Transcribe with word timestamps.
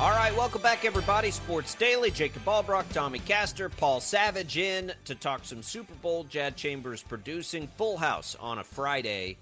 All 0.00 0.10
right, 0.10 0.32
welcome 0.36 0.62
back, 0.62 0.84
everybody. 0.84 1.32
Sports 1.32 1.74
Daily. 1.74 2.12
Jacob 2.12 2.44
Albrock, 2.44 2.84
Tommy 2.92 3.18
Castor, 3.18 3.68
Paul 3.68 3.98
Savage 4.00 4.56
in 4.56 4.92
to 5.04 5.16
talk 5.16 5.44
some 5.44 5.60
Super 5.60 5.94
Bowl. 5.94 6.22
Jad 6.22 6.54
Chambers 6.54 7.02
producing. 7.02 7.66
Full 7.76 7.96
house 7.96 8.36
on 8.38 8.60
a 8.60 8.64
Friday. 8.64 9.38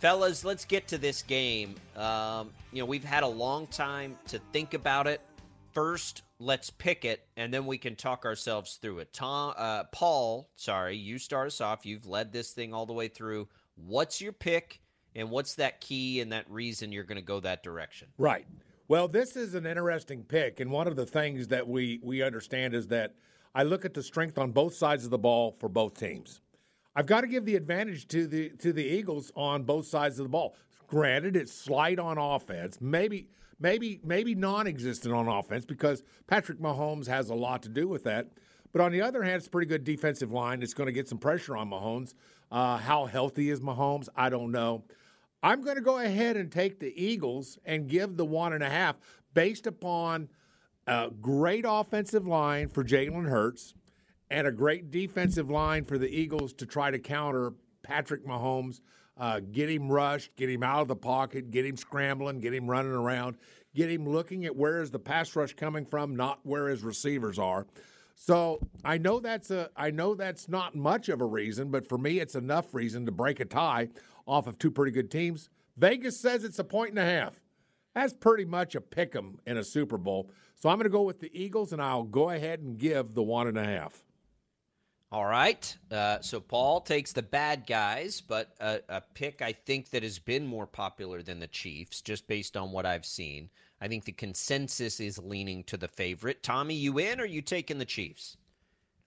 Fellas, 0.00 0.44
let's 0.44 0.66
get 0.66 0.86
to 0.88 0.98
this 0.98 1.22
game. 1.22 1.76
Um, 1.96 2.50
you 2.70 2.80
know, 2.80 2.84
we've 2.84 3.02
had 3.02 3.22
a 3.22 3.28
long 3.28 3.66
time 3.68 4.18
to 4.26 4.38
think 4.52 4.74
about 4.74 5.06
it. 5.06 5.22
First, 5.72 6.20
let's 6.38 6.68
pick 6.68 7.06
it, 7.06 7.26
and 7.38 7.52
then 7.52 7.64
we 7.64 7.78
can 7.78 7.96
talk 7.96 8.26
ourselves 8.26 8.76
through 8.82 8.98
it. 8.98 9.12
Tom, 9.14 9.54
uh, 9.56 9.84
Paul, 9.84 10.50
sorry, 10.54 10.98
you 10.98 11.18
start 11.18 11.46
us 11.46 11.62
off. 11.62 11.86
You've 11.86 12.06
led 12.06 12.30
this 12.30 12.50
thing 12.50 12.74
all 12.74 12.84
the 12.84 12.92
way 12.92 13.08
through. 13.08 13.48
What's 13.76 14.20
your 14.20 14.32
pick, 14.32 14.82
and 15.16 15.30
what's 15.30 15.54
that 15.54 15.80
key 15.80 16.20
and 16.20 16.30
that 16.32 16.44
reason 16.50 16.92
you're 16.92 17.04
going 17.04 17.16
to 17.16 17.22
go 17.22 17.40
that 17.40 17.62
direction? 17.62 18.08
Right. 18.18 18.44
Well, 18.86 19.08
this 19.08 19.34
is 19.34 19.54
an 19.54 19.64
interesting 19.64 20.24
pick, 20.24 20.60
and 20.60 20.70
one 20.70 20.86
of 20.86 20.94
the 20.94 21.06
things 21.06 21.48
that 21.48 21.66
we 21.66 22.00
we 22.02 22.22
understand 22.22 22.74
is 22.74 22.88
that 22.88 23.14
I 23.54 23.62
look 23.62 23.86
at 23.86 23.94
the 23.94 24.02
strength 24.02 24.36
on 24.36 24.50
both 24.50 24.74
sides 24.74 25.06
of 25.06 25.10
the 25.10 25.18
ball 25.18 25.56
for 25.58 25.70
both 25.70 25.98
teams. 25.98 26.42
I've 26.94 27.06
got 27.06 27.22
to 27.22 27.26
give 27.26 27.46
the 27.46 27.56
advantage 27.56 28.06
to 28.08 28.26
the 28.26 28.50
to 28.58 28.74
the 28.74 28.84
Eagles 28.84 29.32
on 29.34 29.62
both 29.62 29.86
sides 29.86 30.18
of 30.18 30.26
the 30.26 30.28
ball. 30.28 30.54
Granted, 30.86 31.34
it's 31.34 31.50
slight 31.50 31.98
on 31.98 32.18
offense, 32.18 32.78
maybe 32.78 33.28
maybe 33.58 34.00
maybe 34.04 34.34
non-existent 34.34 35.14
on 35.14 35.28
offense 35.28 35.64
because 35.64 36.02
Patrick 36.26 36.60
Mahomes 36.60 37.06
has 37.06 37.30
a 37.30 37.34
lot 37.34 37.62
to 37.62 37.70
do 37.70 37.88
with 37.88 38.04
that. 38.04 38.32
But 38.70 38.82
on 38.82 38.92
the 38.92 39.00
other 39.00 39.22
hand, 39.22 39.36
it's 39.36 39.46
a 39.46 39.50
pretty 39.50 39.68
good 39.68 39.84
defensive 39.84 40.30
line. 40.30 40.62
It's 40.62 40.74
going 40.74 40.88
to 40.88 40.92
get 40.92 41.08
some 41.08 41.18
pressure 41.18 41.56
on 41.56 41.70
Mahomes. 41.70 42.12
Uh, 42.52 42.76
how 42.76 43.06
healthy 43.06 43.48
is 43.48 43.60
Mahomes? 43.60 44.08
I 44.14 44.28
don't 44.28 44.52
know. 44.52 44.84
I'm 45.44 45.60
going 45.60 45.76
to 45.76 45.82
go 45.82 45.98
ahead 45.98 46.38
and 46.38 46.50
take 46.50 46.80
the 46.80 46.90
Eagles 46.96 47.58
and 47.66 47.86
give 47.86 48.16
the 48.16 48.24
one 48.24 48.54
and 48.54 48.64
a 48.64 48.70
half 48.70 48.96
based 49.34 49.66
upon 49.66 50.30
a 50.86 51.10
great 51.20 51.66
offensive 51.68 52.26
line 52.26 52.70
for 52.70 52.82
Jalen 52.82 53.28
Hurts 53.28 53.74
and 54.30 54.46
a 54.46 54.50
great 54.50 54.90
defensive 54.90 55.50
line 55.50 55.84
for 55.84 55.98
the 55.98 56.08
Eagles 56.08 56.54
to 56.54 56.64
try 56.64 56.90
to 56.90 56.98
counter 56.98 57.52
Patrick 57.82 58.26
Mahomes, 58.26 58.80
uh, 59.18 59.40
get 59.52 59.68
him 59.68 59.92
rushed, 59.92 60.34
get 60.36 60.48
him 60.48 60.62
out 60.62 60.80
of 60.80 60.88
the 60.88 60.96
pocket, 60.96 61.50
get 61.50 61.66
him 61.66 61.76
scrambling, 61.76 62.40
get 62.40 62.54
him 62.54 62.66
running 62.66 62.92
around, 62.92 63.36
get 63.74 63.90
him 63.90 64.08
looking 64.08 64.46
at 64.46 64.56
where 64.56 64.80
is 64.80 64.90
the 64.90 64.98
pass 64.98 65.36
rush 65.36 65.52
coming 65.52 65.84
from, 65.84 66.16
not 66.16 66.38
where 66.44 66.68
his 66.68 66.82
receivers 66.82 67.38
are. 67.38 67.66
So 68.14 68.60
I 68.82 68.96
know 68.96 69.20
that's 69.20 69.50
a 69.50 69.68
I 69.76 69.90
know 69.90 70.14
that's 70.14 70.48
not 70.48 70.74
much 70.74 71.10
of 71.10 71.20
a 71.20 71.26
reason, 71.26 71.70
but 71.70 71.86
for 71.86 71.98
me 71.98 72.20
it's 72.20 72.34
enough 72.34 72.72
reason 72.72 73.04
to 73.04 73.12
break 73.12 73.40
a 73.40 73.44
tie 73.44 73.90
off 74.26 74.46
of 74.46 74.58
two 74.58 74.70
pretty 74.70 74.92
good 74.92 75.10
teams. 75.10 75.48
Vegas 75.76 76.18
says 76.18 76.44
it's 76.44 76.58
a 76.58 76.64
point 76.64 76.90
and 76.90 76.98
a 76.98 77.04
half. 77.04 77.40
That's 77.94 78.12
pretty 78.12 78.44
much 78.44 78.74
a 78.74 78.80
pick 78.80 79.14
'em 79.14 79.38
in 79.46 79.56
a 79.56 79.64
Super 79.64 79.98
Bowl. 79.98 80.30
So 80.54 80.68
I'm 80.68 80.76
going 80.76 80.84
to 80.84 80.90
go 80.90 81.02
with 81.02 81.20
the 81.20 81.30
Eagles, 81.38 81.72
and 81.72 81.82
I'll 81.82 82.04
go 82.04 82.30
ahead 82.30 82.60
and 82.60 82.78
give 82.78 83.14
the 83.14 83.22
one 83.22 83.46
and 83.46 83.58
a 83.58 83.64
half. 83.64 84.02
All 85.14 85.26
right. 85.26 85.76
Uh, 85.92 86.20
so 86.22 86.40
Paul 86.40 86.80
takes 86.80 87.12
the 87.12 87.22
bad 87.22 87.68
guys, 87.68 88.20
but 88.20 88.52
a, 88.58 88.80
a, 88.88 89.00
pick 89.00 89.42
I 89.42 89.52
think 89.52 89.90
that 89.90 90.02
has 90.02 90.18
been 90.18 90.44
more 90.44 90.66
popular 90.66 91.22
than 91.22 91.38
the 91.38 91.46
Chiefs, 91.46 92.00
just 92.00 92.26
based 92.26 92.56
on 92.56 92.72
what 92.72 92.84
I've 92.84 93.06
seen. 93.06 93.48
I 93.80 93.86
think 93.86 94.06
the 94.06 94.12
consensus 94.12 94.98
is 94.98 95.18
leaning 95.18 95.62
to 95.64 95.76
the 95.76 95.86
favorite. 95.86 96.42
Tommy, 96.42 96.74
you 96.74 96.98
in 96.98 97.20
or 97.20 97.26
you 97.26 97.42
taking 97.42 97.78
the 97.78 97.84
Chiefs? 97.84 98.36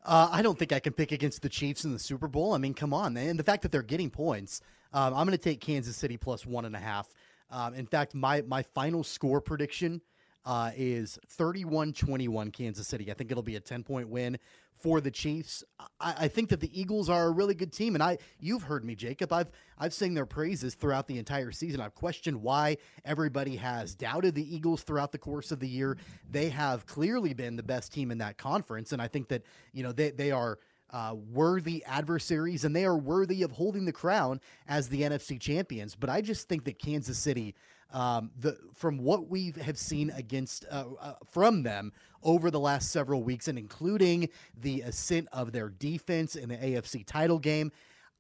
Uh, 0.06 0.30
I 0.32 0.42
don't 0.42 0.58
think 0.58 0.72
I 0.72 0.80
can 0.80 0.94
pick 0.94 1.12
against 1.12 1.42
the 1.42 1.50
Chiefs 1.50 1.84
in 1.84 1.92
the 1.92 2.00
Super 2.00 2.30
Bowl. 2.30 2.54
I 2.54 2.58
mean, 2.58 2.74
come 2.74 2.94
on, 2.94 3.14
man. 3.14 3.32
And 3.32 3.40
the 3.40 3.44
fact 3.44 3.64
that 3.64 3.74
they're 3.74 3.82
getting 3.82 4.10
points, 4.10 4.62
um, 4.94 5.14
I'm 5.14 5.26
going 5.26 5.38
to 5.38 5.44
take 5.44 5.62
Kansas 5.62 5.96
City 5.96 6.18
plus 6.18 6.46
one 6.46 6.66
and 6.66 6.76
a 6.76 6.80
half. 6.80 7.14
Um, 7.50 7.74
in 7.74 7.86
fact, 7.86 8.14
my 8.14 8.42
my 8.42 8.64
final 8.64 9.04
score 9.04 9.42
prediction 9.42 10.02
uh, 10.46 10.72
is 10.76 11.20
31 11.28 11.94
21 11.94 12.52
Kansas 12.52 12.88
City. 12.88 13.12
I 13.12 13.14
think 13.14 13.32
it'll 13.32 13.44
be 13.44 13.56
a 13.56 13.60
10 13.60 13.84
point 13.84 14.10
win 14.10 14.38
for 14.80 15.02
the 15.02 15.12
Chiefs. 15.12 15.64
I, 16.00 16.16
I, 16.20 16.28
think 16.28 16.50
that 16.50 16.60
the 16.60 16.80
Eagles 16.80 17.10
are 17.10 17.26
a 17.26 17.32
really 17.32 17.56
good 17.56 17.74
team, 17.74 17.96
and 17.96 18.04
I 18.04 18.18
you've 18.40 18.64
heard 18.64 18.86
me, 18.86 18.96
Jacob. 18.96 19.34
I've 19.34 19.52
I've 19.78 19.94
sung 19.94 20.14
their 20.14 20.26
praises 20.26 20.76
throughout 20.76 21.08
the 21.08 21.18
entire 21.18 21.52
season. 21.52 21.82
I've 21.82 21.96
questioned 21.96 22.42
why 22.42 22.78
everybody 23.04 23.56
has 23.58 23.96
doubted 23.96 24.36
the 24.36 24.56
Eagles 24.56 24.84
throughout 24.84 25.12
the 25.12 25.18
course 25.18 25.52
of 25.52 25.60
the 25.60 25.68
year. 25.68 25.98
They 26.30 26.50
have 26.50 26.86
clearly 26.86 27.34
been 27.34 27.56
the 27.56 27.64
best 27.64 27.92
team 27.92 28.12
in 28.12 28.20
that 28.20 28.38
conference, 28.38 28.92
and 28.92 29.02
I 29.02 29.08
think 29.08 29.28
that 29.30 29.44
you 29.74 29.84
know 29.84 29.92
they 29.92 30.12
they 30.12 30.32
are 30.32 30.60
uh, 30.92 31.16
worthy 31.32 31.84
adversaries, 31.86 32.64
and 32.64 32.76
they 32.76 32.86
are 32.86 32.98
worthy 32.98 33.44
of 33.44 33.52
holding 33.52 33.86
the 33.86 33.92
crown 33.92 34.40
as 34.68 34.90
the 34.90 35.02
NFC 35.02 35.40
champions. 35.40 35.96
But 35.96 36.10
I 36.10 36.22
just 36.22 36.48
think 36.48 36.64
that 36.66 36.80
Kansas 36.80 37.18
City, 37.18 37.56
um, 37.92 38.32
the 38.40 38.58
from 38.74 38.98
what 38.98 39.30
we 39.30 39.54
have 39.62 39.78
seen 39.78 40.12
against 40.12 40.66
uh, 40.72 40.86
uh, 41.00 41.14
from 41.30 41.64
them 41.64 41.92
over 42.24 42.52
the 42.52 42.60
last 42.60 42.92
several 42.92 43.24
weeks, 43.24 43.48
and 43.48 43.58
including 43.58 44.30
the 44.60 44.82
ascent 44.82 45.28
of 45.32 45.52
their 45.52 45.70
defense 45.70 46.36
in 46.36 46.50
the 46.50 46.58
AFC 46.58 47.06
title 47.06 47.40
game, 47.40 47.72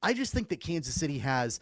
I 0.01 0.13
just 0.13 0.33
think 0.33 0.49
that 0.49 0.61
Kansas 0.61 0.95
City 0.95 1.19
has 1.19 1.59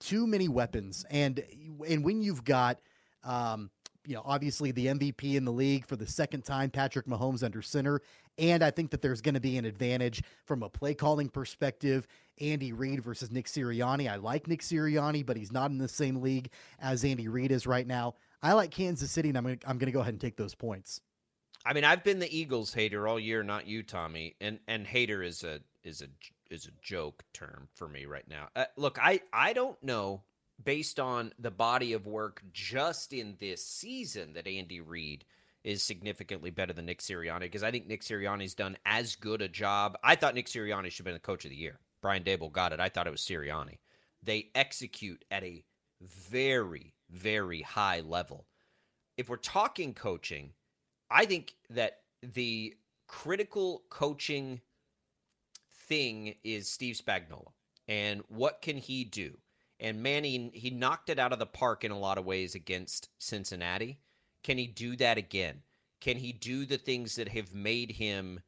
too 0.00 0.26
many 0.26 0.48
weapons, 0.48 1.06
and 1.10 1.42
and 1.88 2.04
when 2.04 2.22
you've 2.22 2.44
got 2.44 2.78
um, 3.24 3.70
you 4.06 4.14
know, 4.14 4.22
obviously 4.24 4.72
the 4.72 4.86
MVP 4.86 5.36
in 5.36 5.44
the 5.44 5.52
league 5.52 5.86
for 5.86 5.96
the 5.96 6.06
second 6.06 6.44
time, 6.44 6.70
Patrick 6.70 7.06
Mahomes 7.06 7.42
under 7.42 7.62
center. 7.62 8.02
And 8.38 8.62
I 8.62 8.70
think 8.70 8.90
that 8.90 9.02
there's 9.02 9.20
going 9.20 9.34
to 9.34 9.40
be 9.40 9.58
an 9.58 9.64
advantage 9.64 10.22
from 10.44 10.62
a 10.62 10.68
play 10.68 10.94
calling 10.94 11.28
perspective. 11.28 12.06
Andy 12.40 12.72
Reid 12.72 13.02
versus 13.02 13.30
Nick 13.30 13.46
Sirianni. 13.46 14.10
I 14.10 14.16
like 14.16 14.48
Nick 14.48 14.62
Sirianni, 14.62 15.24
but 15.24 15.36
he's 15.36 15.52
not 15.52 15.70
in 15.70 15.78
the 15.78 15.88
same 15.88 16.22
league 16.22 16.50
as 16.80 17.04
Andy 17.04 17.28
Reid 17.28 17.52
is 17.52 17.66
right 17.66 17.86
now. 17.86 18.14
I 18.42 18.54
like 18.54 18.70
Kansas 18.70 19.10
City, 19.10 19.28
and 19.28 19.38
I'm 19.38 19.44
going 19.44 19.58
to, 19.58 19.68
I'm 19.68 19.78
to 19.78 19.92
go 19.92 20.00
ahead 20.00 20.14
and 20.14 20.20
take 20.20 20.36
those 20.36 20.54
points. 20.54 21.00
I 21.64 21.74
mean, 21.74 21.84
I've 21.84 22.02
been 22.02 22.18
the 22.18 22.36
Eagles 22.36 22.74
hater 22.74 23.06
all 23.06 23.20
year, 23.20 23.42
not 23.42 23.66
you, 23.66 23.82
Tommy. 23.82 24.34
And 24.40 24.58
and 24.66 24.86
hater 24.86 25.22
is 25.22 25.44
a 25.44 25.60
is 25.84 26.02
a 26.02 26.06
is 26.52 26.66
a 26.66 26.72
joke 26.82 27.24
term 27.32 27.68
for 27.74 27.88
me 27.88 28.06
right 28.06 28.26
now. 28.28 28.48
Uh, 28.56 28.64
look, 28.76 28.98
I 29.00 29.20
I 29.32 29.52
don't 29.52 29.80
know 29.82 30.22
based 30.62 31.00
on 31.00 31.32
the 31.38 31.50
body 31.50 31.92
of 31.92 32.06
work 32.06 32.42
just 32.52 33.12
in 33.12 33.36
this 33.40 33.64
season 33.64 34.32
that 34.34 34.46
Andy 34.46 34.80
Reid 34.80 35.24
is 35.64 35.82
significantly 35.82 36.50
better 36.50 36.72
than 36.72 36.86
Nick 36.86 37.00
Sirianni 37.00 37.40
because 37.40 37.62
I 37.62 37.70
think 37.70 37.86
Nick 37.86 38.02
Sirianni's 38.02 38.54
done 38.54 38.76
as 38.84 39.16
good 39.16 39.42
a 39.42 39.48
job. 39.48 39.96
I 40.02 40.16
thought 40.16 40.34
Nick 40.34 40.46
Sirianni 40.46 40.90
should 40.90 40.98
have 40.98 41.04
been 41.06 41.14
the 41.14 41.20
coach 41.20 41.44
of 41.44 41.50
the 41.50 41.56
year. 41.56 41.78
Brian 42.00 42.24
Daboll 42.24 42.52
got 42.52 42.72
it. 42.72 42.80
I 42.80 42.88
thought 42.88 43.06
it 43.06 43.12
was 43.12 43.20
Sirianni. 43.20 43.78
They 44.22 44.50
execute 44.54 45.24
at 45.30 45.44
a 45.44 45.64
very, 46.00 46.94
very 47.10 47.62
high 47.62 48.00
level. 48.00 48.46
If 49.16 49.28
we're 49.28 49.36
talking 49.36 49.94
coaching, 49.94 50.52
I 51.10 51.26
think 51.26 51.54
that 51.70 52.00
the 52.22 52.74
critical 53.06 53.84
coaching 53.88 54.60
thing 55.88 56.34
is 56.42 56.68
Steve 56.68 56.96
Spagnuolo. 56.96 57.52
And 57.88 58.22
what 58.28 58.62
can 58.62 58.78
he 58.78 59.04
do? 59.04 59.38
And 59.78 60.02
Manning, 60.02 60.50
he 60.54 60.70
knocked 60.70 61.10
it 61.10 61.18
out 61.18 61.32
of 61.32 61.38
the 61.38 61.46
park 61.46 61.84
in 61.84 61.90
a 61.90 61.98
lot 61.98 62.18
of 62.18 62.24
ways 62.24 62.54
against 62.54 63.08
Cincinnati. 63.18 63.98
Can 64.42 64.58
he 64.58 64.66
do 64.66 64.96
that 64.96 65.18
again? 65.18 65.62
Can 66.00 66.16
he 66.16 66.32
do 66.32 66.66
the 66.66 66.78
things 66.78 67.16
that 67.16 67.28
have 67.28 67.54
made 67.54 67.92
him, 67.92 68.40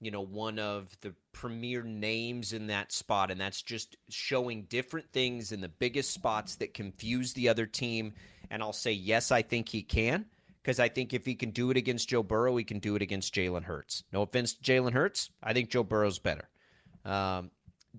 you 0.00 0.10
know, 0.10 0.22
one 0.22 0.58
of 0.58 0.96
the 1.02 1.14
premier 1.32 1.82
names 1.82 2.52
in 2.52 2.68
that 2.68 2.92
spot? 2.92 3.30
And 3.30 3.40
that's 3.40 3.62
just 3.62 3.96
showing 4.08 4.62
different 4.62 5.12
things 5.12 5.52
in 5.52 5.60
the 5.60 5.68
biggest 5.68 6.12
spots 6.12 6.56
that 6.56 6.74
confuse 6.74 7.34
the 7.34 7.48
other 7.48 7.66
team. 7.66 8.14
And 8.50 8.62
I'll 8.62 8.72
say, 8.72 8.92
yes, 8.92 9.30
I 9.30 9.42
think 9.42 9.68
he 9.68 9.82
can. 9.82 10.26
Because 10.62 10.80
I 10.80 10.88
think 10.88 11.12
if 11.12 11.26
he 11.26 11.34
can 11.34 11.50
do 11.50 11.70
it 11.70 11.76
against 11.76 12.08
Joe 12.08 12.22
Burrow, 12.22 12.56
he 12.56 12.64
can 12.64 12.78
do 12.78 12.96
it 12.96 13.02
against 13.02 13.34
Jalen 13.34 13.64
Hurts. 13.64 14.02
No 14.14 14.22
offense 14.22 14.54
to 14.54 14.62
Jalen 14.62 14.92
Hurts. 14.92 15.28
I 15.42 15.52
think 15.52 15.68
Joe 15.68 15.82
Burrow's 15.82 16.18
better. 16.18 16.48
Um, 17.04 17.50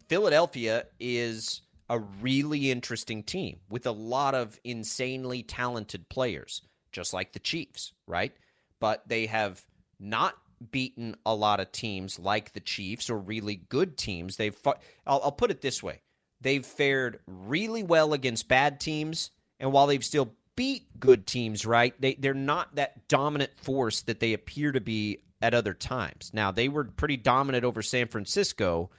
Philadelphia 0.07 0.85
is 0.99 1.61
a 1.89 1.99
really 1.99 2.71
interesting 2.71 3.21
team 3.21 3.59
with 3.69 3.85
a 3.85 3.91
lot 3.91 4.33
of 4.33 4.59
insanely 4.63 5.43
talented 5.43 6.09
players, 6.09 6.63
just 6.95 7.13
like 7.13 7.33
the 7.33 7.39
Chiefs, 7.39 7.93
right? 8.07 8.33
But 8.79 9.07
they 9.07 9.27
have 9.27 9.61
not 9.99 10.35
beaten 10.71 11.15
a 11.25 11.35
lot 11.35 11.59
of 11.59 11.71
teams 11.71 12.17
like 12.17 12.53
the 12.53 12.59
Chiefs 12.59 13.09
or 13.09 13.17
really 13.17 13.57
good 13.69 13.97
teams. 13.97 14.37
They've 14.37 14.55
fought, 14.55 14.81
I'll, 15.05 15.21
I'll 15.25 15.31
put 15.31 15.51
it 15.51 15.61
this 15.61 15.83
way. 15.83 16.01
They've 16.41 16.65
fared 16.65 17.19
really 17.27 17.83
well 17.83 18.13
against 18.13 18.47
bad 18.47 18.79
teams, 18.79 19.31
and 19.59 19.71
while 19.71 19.87
they've 19.87 20.03
still 20.03 20.33
beat 20.55 20.99
good 20.99 21.27
teams, 21.27 21.65
right? 21.65 21.93
They 21.99 22.15
they're 22.15 22.33
not 22.33 22.75
that 22.75 23.07
dominant 23.07 23.51
force 23.59 24.01
that 24.03 24.19
they 24.19 24.33
appear 24.33 24.71
to 24.71 24.81
be 24.81 25.19
at 25.41 25.53
other 25.53 25.73
times. 25.73 26.31
Now, 26.33 26.51
they 26.51 26.69
were 26.69 26.85
pretty 26.85 27.17
dominant 27.17 27.63
over 27.65 27.81
San 27.81 28.07
Francisco, 28.07 28.89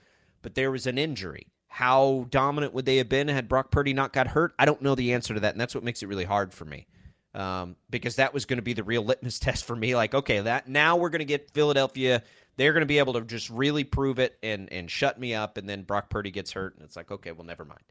but 0.42 0.54
there 0.54 0.70
was 0.70 0.86
an 0.86 0.98
injury 0.98 1.46
how 1.76 2.26
dominant 2.30 2.72
would 2.72 2.86
they 2.86 2.96
have 2.96 3.10
been 3.10 3.28
had 3.28 3.50
Brock 3.50 3.70
Purdy 3.70 3.92
not 3.92 4.14
got 4.14 4.28
hurt? 4.28 4.54
I 4.58 4.64
don't 4.64 4.80
know 4.80 4.94
the 4.94 5.12
answer 5.12 5.34
to 5.34 5.40
that, 5.40 5.52
and 5.52 5.60
that's 5.60 5.74
what 5.74 5.84
makes 5.84 6.02
it 6.02 6.06
really 6.06 6.24
hard 6.24 6.54
for 6.54 6.64
me. 6.64 6.86
Um, 7.36 7.76
because 7.90 8.16
that 8.16 8.32
was 8.32 8.46
going 8.46 8.56
to 8.56 8.62
be 8.62 8.72
the 8.72 8.82
real 8.82 9.04
litmus 9.04 9.38
test 9.40 9.66
for 9.66 9.76
me. 9.76 9.94
Like, 9.94 10.14
okay, 10.14 10.40
that 10.40 10.68
now 10.68 10.96
we're 10.96 11.10
going 11.10 11.20
to 11.20 11.26
get 11.26 11.50
Philadelphia. 11.50 12.22
They're 12.56 12.72
going 12.72 12.80
to 12.80 12.86
be 12.86 12.98
able 12.98 13.12
to 13.12 13.20
just 13.20 13.50
really 13.50 13.84
prove 13.84 14.18
it 14.18 14.38
and 14.42 14.72
and 14.72 14.90
shut 14.90 15.20
me 15.20 15.34
up, 15.34 15.58
and 15.58 15.68
then 15.68 15.82
Brock 15.82 16.08
Purdy 16.08 16.30
gets 16.30 16.52
hurt, 16.52 16.74
and 16.76 16.84
it's 16.84 16.96
like, 16.96 17.10
okay, 17.10 17.32
well, 17.32 17.44
never 17.44 17.64
mind. 17.64 17.82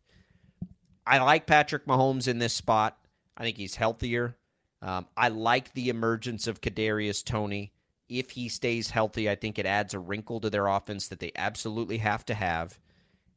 I 1.05 1.19
like 1.19 1.45
Patrick 1.45 1.85
Mahomes 1.85 2.27
in 2.27 2.39
this 2.39 2.53
spot. 2.53 2.97
I 3.37 3.43
think 3.43 3.57
he's 3.57 3.75
healthier. 3.75 4.35
Um, 4.81 5.07
I 5.15 5.29
like 5.29 5.73
the 5.73 5.89
emergence 5.89 6.47
of 6.47 6.61
Kadarius 6.61 7.23
Toney. 7.23 7.73
If 8.09 8.31
he 8.31 8.49
stays 8.49 8.89
healthy, 8.89 9.29
I 9.29 9.35
think 9.35 9.57
it 9.57 9.65
adds 9.65 9.93
a 9.93 9.99
wrinkle 9.99 10.39
to 10.41 10.49
their 10.49 10.67
offense 10.67 11.07
that 11.07 11.19
they 11.19 11.31
absolutely 11.35 11.97
have 11.99 12.25
to 12.25 12.33
have. 12.33 12.79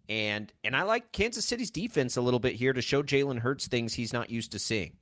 And 0.09 0.53
and 0.65 0.75
I 0.75 0.83
like 0.83 1.13
Kansas 1.13 1.45
City's 1.45 1.71
defense 1.71 2.17
a 2.17 2.23
little 2.23 2.41
bit 2.41 2.55
here 2.55 2.73
to 2.73 2.81
show 2.81 3.03
Jalen 3.03 3.41
Hurts 3.41 3.67
things 3.67 3.95
he's 3.95 4.13
not 4.13 4.31
used 4.31 4.53
to 4.53 4.59
seeing. 4.59 4.97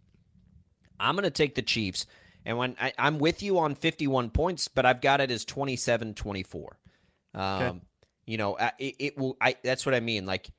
I'm 0.98 1.14
going 1.14 1.24
to 1.24 1.30
take 1.30 1.54
the 1.54 1.62
Chiefs. 1.62 2.06
And 2.44 2.58
when 2.58 2.76
I, 2.80 2.92
am 2.98 3.18
with 3.18 3.42
you 3.42 3.58
on 3.58 3.74
51 3.74 4.30
points, 4.30 4.68
but 4.68 4.86
I've 4.86 5.00
got 5.00 5.20
it 5.20 5.30
as 5.30 5.44
27 5.44 6.14
24. 6.14 6.78
Um, 7.34 7.42
okay. 7.42 7.80
You 8.26 8.38
know, 8.38 8.56
it, 8.78 8.94
it 8.98 9.18
will. 9.18 9.36
I 9.40 9.56
that's 9.62 9.86
what 9.86 9.94
I 9.94 10.00
mean. 10.00 10.26
Like, 10.26 10.50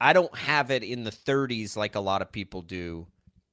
I 0.00 0.12
don't 0.12 0.34
have 0.36 0.70
it 0.70 0.82
in 0.82 1.04
the 1.04 1.10
30s 1.10 1.76
like 1.76 1.94
a 1.94 2.00
lot 2.00 2.22
of 2.22 2.32
people 2.32 2.62
do. 2.62 3.06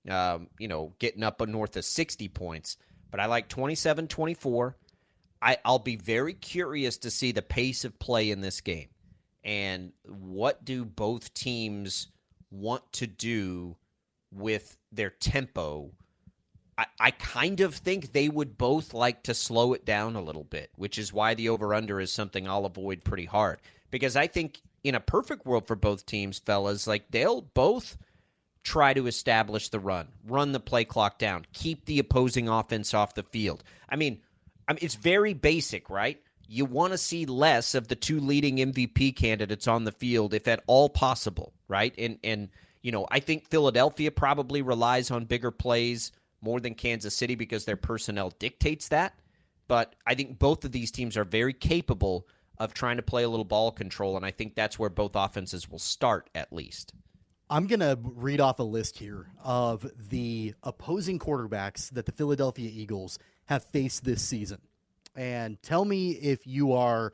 Um, 0.10 0.48
you 0.58 0.70
know, 0.70 0.94
getting 1.00 1.24
up 1.24 1.46
north 1.46 1.76
of 1.76 1.84
60 1.84 2.30
points, 2.30 2.78
but 3.12 3.20
I 3.20 3.26
like 3.26 3.50
27 3.50 4.08
24. 4.08 4.78
I, 5.42 5.58
I'll 5.66 5.80
be 5.80 5.98
very 5.98 6.34
curious 6.34 6.98
to 7.00 7.12
see 7.12 7.32
the 7.32 7.42
pace 7.42 7.86
of 7.86 8.00
play 8.00 8.32
in 8.32 8.42
this 8.42 8.62
game 8.62 8.88
and 9.44 9.94
what 10.04 10.66
do 10.66 10.84
both 10.84 11.34
teams 11.34 12.08
want 12.52 12.84
to 12.94 13.08
do 13.08 13.76
with 14.32 14.78
their 14.92 15.10
tempo. 15.10 15.92
I, 17.00 17.12
kind 17.12 17.60
of 17.62 17.74
think 17.74 18.12
they 18.12 18.30
would 18.30 18.58
both 18.58 18.94
like 18.94 19.24
to 19.24 19.34
slow 19.34 19.74
it 19.74 19.86
down 19.86 20.16
a 20.16 20.22
little 20.22 20.44
bit, 20.44 20.70
which 20.76 21.00
is 21.00 21.12
why 21.12 21.34
the 21.34 21.50
over 21.50 21.74
under 21.74 22.00
is 22.00 22.12
something 22.12 22.48
I'll 22.48 22.66
avoid 22.66 23.04
pretty 23.04 23.26
hard. 23.26 23.60
Because 23.90 24.16
I 24.16 24.28
think 24.28 24.62
in 24.84 24.94
a 24.94 25.00
perfect 25.00 25.46
world 25.46 25.66
for 25.66 25.76
both 25.76 26.06
teams, 26.06 26.38
fellas, 26.38 26.86
like 26.86 27.10
they'll 27.10 27.42
both 27.42 27.98
try 28.64 28.94
to 28.94 29.08
establish 29.08 29.70
the 29.70 29.80
run, 29.80 30.10
run 30.26 30.52
the 30.52 30.60
play 30.60 30.86
clock 30.86 31.18
down, 31.18 31.46
keep 31.54 31.86
the 31.86 32.00
opposing 32.00 32.48
offense 32.48 32.94
off 32.94 33.16
the 33.16 33.24
field. 33.24 33.64
I 33.90 33.96
mean, 33.96 34.22
I 34.68 34.74
mean 34.74 34.80
it's 34.82 34.96
very 34.96 35.34
basic, 35.34 35.90
right? 35.90 36.22
you 36.48 36.66
want 36.66 36.94
to 36.94 36.98
see 36.98 37.26
less 37.26 37.76
of 37.76 37.88
the 37.88 37.96
two 37.96 38.20
leading 38.20 38.58
MVP 38.58 39.16
candidates 39.16 39.68
on 39.68 39.84
the 39.84 39.92
field 39.92 40.34
if 40.34 40.48
at 40.48 40.64
all 40.66 40.90
possible, 40.90 41.54
right? 41.68 41.94
And 41.98 42.18
and 42.24 42.50
you 42.82 42.92
know, 42.92 43.06
I 43.12 43.20
think 43.20 43.50
Philadelphia 43.50 44.12
probably 44.12 44.62
relies 44.62 45.12
on 45.12 45.26
bigger 45.26 45.52
plays 45.52 46.12
more 46.42 46.60
than 46.60 46.76
Kansas 46.76 47.16
City 47.16 47.36
because 47.36 47.66
their 47.66 47.78
personnel 47.78 48.32
dictates 48.40 48.88
that. 48.90 49.20
But 49.68 49.96
I 50.06 50.16
think 50.16 50.40
both 50.40 50.64
of 50.64 50.72
these 50.72 50.92
teams 50.92 51.18
are 51.18 51.24
very 51.24 51.54
capable 51.54 52.28
of 52.58 52.74
trying 52.74 52.98
to 52.98 53.04
play 53.04 53.24
a 53.24 53.30
little 53.30 53.46
ball 53.46 53.72
control, 53.72 54.16
and 54.16 54.26
I 54.26 54.32
think 54.32 54.56
that's 54.56 54.80
where 54.80 54.90
both 54.90 55.12
offenses 55.16 55.70
will 55.70 55.80
start 55.80 56.30
at 56.34 56.52
least. 56.54 56.94
I'm 57.50 57.68
going 57.68 57.80
to 57.80 57.98
read 58.02 58.42
off 58.42 58.60
a 58.60 58.64
list 58.64 58.98
here 58.98 59.28
of 59.44 59.90
the 60.10 60.54
opposing 60.64 61.20
quarterbacks 61.20 61.90
that 61.92 62.06
the 62.06 62.12
Philadelphia 62.12 62.70
Eagles 62.74 63.20
have 63.46 63.64
faced 63.66 64.04
this 64.04 64.22
season 64.22 64.60
and 65.16 65.62
tell 65.64 65.86
me 65.86 66.12
if 66.12 66.46
you 66.46 66.74
are 66.74 67.14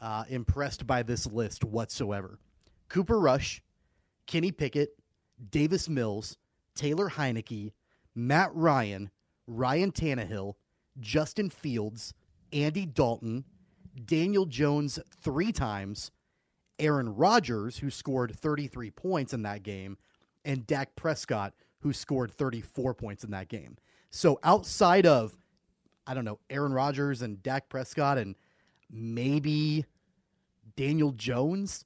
uh, 0.00 0.24
impressed 0.28 0.86
by 0.86 1.02
this 1.02 1.26
list 1.26 1.64
whatsoever. 1.64 2.38
Cooper 2.88 3.18
Rush, 3.18 3.62
Kenny 4.26 4.52
Pickett, 4.52 4.98
Davis 5.50 5.88
Mills, 5.88 6.36
Taylor 6.74 7.10
Heinicke, 7.10 7.72
Matt 8.14 8.50
Ryan, 8.54 9.10
Ryan 9.46 9.92
Tannehill, 9.92 10.54
Justin 11.00 11.50
Fields, 11.50 12.14
Andy 12.52 12.86
Dalton, 12.86 13.44
Daniel 14.04 14.46
Jones 14.46 14.98
three 15.22 15.52
times, 15.52 16.10
Aaron 16.78 17.14
Rodgers, 17.14 17.78
who 17.78 17.90
scored 17.90 18.36
33 18.36 18.90
points 18.90 19.32
in 19.32 19.42
that 19.42 19.62
game, 19.62 19.98
and 20.44 20.66
Dak 20.66 20.96
Prescott, 20.96 21.54
who 21.80 21.92
scored 21.92 22.32
34 22.32 22.94
points 22.94 23.24
in 23.24 23.30
that 23.30 23.48
game. 23.48 23.76
So 24.10 24.38
outside 24.42 25.06
of 25.06 25.36
I 26.06 26.14
don't 26.14 26.24
know, 26.24 26.38
Aaron 26.50 26.72
Rodgers 26.72 27.22
and 27.22 27.42
Dak 27.42 27.68
Prescott 27.68 28.18
and 28.18 28.34
maybe 28.90 29.84
Daniel 30.76 31.12
Jones, 31.12 31.84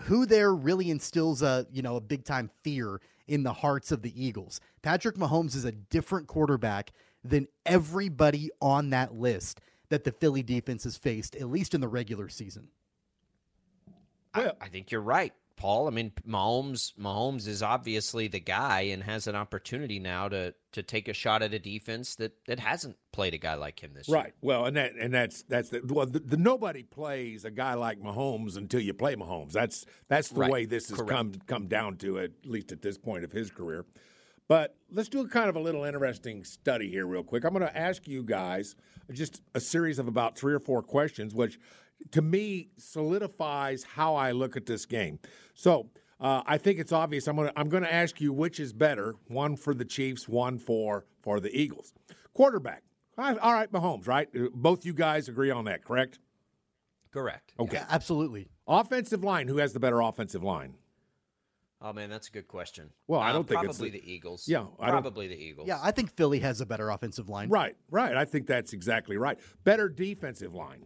who 0.00 0.26
there 0.26 0.54
really 0.54 0.90
instills 0.90 1.42
a, 1.42 1.66
you 1.70 1.82
know, 1.82 1.96
a 1.96 2.00
big 2.00 2.24
time 2.24 2.50
fear 2.62 3.00
in 3.30 3.44
the 3.44 3.52
hearts 3.52 3.92
of 3.92 4.02
the 4.02 4.12
Eagles. 4.22 4.60
Patrick 4.82 5.14
Mahomes 5.14 5.54
is 5.54 5.64
a 5.64 5.70
different 5.70 6.26
quarterback 6.26 6.90
than 7.22 7.46
everybody 7.64 8.50
on 8.60 8.90
that 8.90 9.14
list 9.14 9.60
that 9.88 10.02
the 10.02 10.10
Philly 10.10 10.42
defense 10.42 10.82
has 10.82 10.96
faced, 10.96 11.36
at 11.36 11.48
least 11.48 11.72
in 11.72 11.80
the 11.80 11.86
regular 11.86 12.28
season. 12.28 12.68
I, 14.34 14.50
I 14.60 14.68
think 14.68 14.90
you're 14.90 15.00
right. 15.00 15.32
Paul. 15.60 15.88
I 15.88 15.90
mean, 15.90 16.10
Mahomes 16.26 16.94
Mahomes 16.98 17.46
is 17.46 17.62
obviously 17.62 18.28
the 18.28 18.40
guy 18.40 18.80
and 18.80 19.02
has 19.02 19.26
an 19.26 19.36
opportunity 19.36 19.98
now 19.98 20.26
to 20.28 20.54
to 20.72 20.82
take 20.82 21.06
a 21.06 21.12
shot 21.12 21.42
at 21.42 21.52
a 21.52 21.58
defense 21.58 22.14
that 22.14 22.32
that 22.46 22.58
hasn't 22.58 22.96
played 23.12 23.34
a 23.34 23.38
guy 23.38 23.54
like 23.54 23.82
him 23.82 23.92
this 23.92 24.08
right. 24.08 24.18
year. 24.18 24.24
Right. 24.24 24.34
Well, 24.40 24.64
and 24.64 24.76
that 24.78 24.94
and 24.98 25.12
that's 25.12 25.42
that's 25.42 25.68
the 25.68 25.82
well, 25.84 26.06
the, 26.06 26.20
the, 26.20 26.38
nobody 26.38 26.82
plays 26.82 27.44
a 27.44 27.50
guy 27.50 27.74
like 27.74 28.00
Mahomes 28.00 28.56
until 28.56 28.80
you 28.80 28.94
play 28.94 29.16
Mahomes. 29.16 29.52
That's 29.52 29.84
that's 30.08 30.30
the 30.30 30.40
right. 30.40 30.50
way 30.50 30.64
this 30.64 30.88
has 30.88 30.96
Correct. 30.96 31.12
come 31.12 31.34
come 31.46 31.66
down 31.68 31.98
to 31.98 32.20
at 32.20 32.30
least 32.46 32.72
at 32.72 32.80
this 32.80 32.96
point 32.96 33.24
of 33.24 33.30
his 33.30 33.50
career. 33.50 33.84
But 34.48 34.74
let's 34.90 35.10
do 35.10 35.20
a 35.20 35.28
kind 35.28 35.48
of 35.48 35.56
a 35.56 35.60
little 35.60 35.84
interesting 35.84 36.42
study 36.42 36.90
here, 36.90 37.06
real 37.06 37.22
quick. 37.22 37.44
I'm 37.44 37.52
going 37.52 37.64
to 37.64 37.78
ask 37.78 38.08
you 38.08 38.24
guys 38.24 38.74
just 39.12 39.42
a 39.54 39.60
series 39.60 39.98
of 40.00 40.08
about 40.08 40.36
three 40.36 40.54
or 40.54 40.58
four 40.58 40.82
questions, 40.82 41.34
which 41.34 41.60
to 42.12 42.22
me 42.22 42.70
solidifies 42.76 43.84
how 43.84 44.14
I 44.14 44.32
look 44.32 44.56
at 44.56 44.66
this 44.66 44.86
game. 44.86 45.18
So 45.54 45.90
uh, 46.20 46.42
I 46.46 46.58
think 46.58 46.78
it's 46.78 46.92
obvious. 46.92 47.26
I'm 47.26 47.36
gonna 47.36 47.52
I'm 47.56 47.68
gonna 47.68 47.88
ask 47.88 48.20
you 48.20 48.32
which 48.32 48.60
is 48.60 48.72
better, 48.72 49.14
one 49.28 49.56
for 49.56 49.74
the 49.74 49.84
Chiefs, 49.84 50.28
one 50.28 50.58
for 50.58 51.06
for 51.22 51.40
the 51.40 51.54
Eagles. 51.56 51.94
Quarterback. 52.34 52.82
All 53.18 53.52
right, 53.52 53.70
Mahomes. 53.70 54.06
Right. 54.06 54.28
Uh, 54.34 54.48
both 54.54 54.84
you 54.84 54.94
guys 54.94 55.28
agree 55.28 55.50
on 55.50 55.64
that, 55.66 55.84
correct? 55.84 56.18
Correct. 57.12 57.52
Okay. 57.58 57.76
Yeah, 57.76 57.86
absolutely. 57.90 58.48
Offensive 58.66 59.24
line. 59.24 59.48
Who 59.48 59.58
has 59.58 59.72
the 59.72 59.80
better 59.80 60.00
offensive 60.00 60.42
line? 60.42 60.74
Oh 61.82 61.92
man, 61.94 62.10
that's 62.10 62.28
a 62.28 62.30
good 62.30 62.46
question. 62.46 62.90
Well, 63.06 63.20
I 63.20 63.32
don't 63.32 63.48
think 63.48 63.60
probably 63.60 63.88
it's 63.88 63.96
the, 63.96 64.00
the 64.00 64.12
Eagles. 64.12 64.46
Yeah, 64.46 64.66
probably 64.78 65.28
the 65.28 65.42
Eagles. 65.42 65.66
Yeah, 65.66 65.78
I 65.82 65.92
think 65.92 66.14
Philly 66.14 66.40
has 66.40 66.60
a 66.60 66.66
better 66.66 66.90
offensive 66.90 67.30
line. 67.30 67.48
Right, 67.48 67.74
right. 67.90 68.14
I 68.14 68.26
think 68.26 68.46
that's 68.46 68.74
exactly 68.74 69.16
right. 69.16 69.38
Better 69.64 69.88
defensive 69.88 70.54
line. 70.54 70.84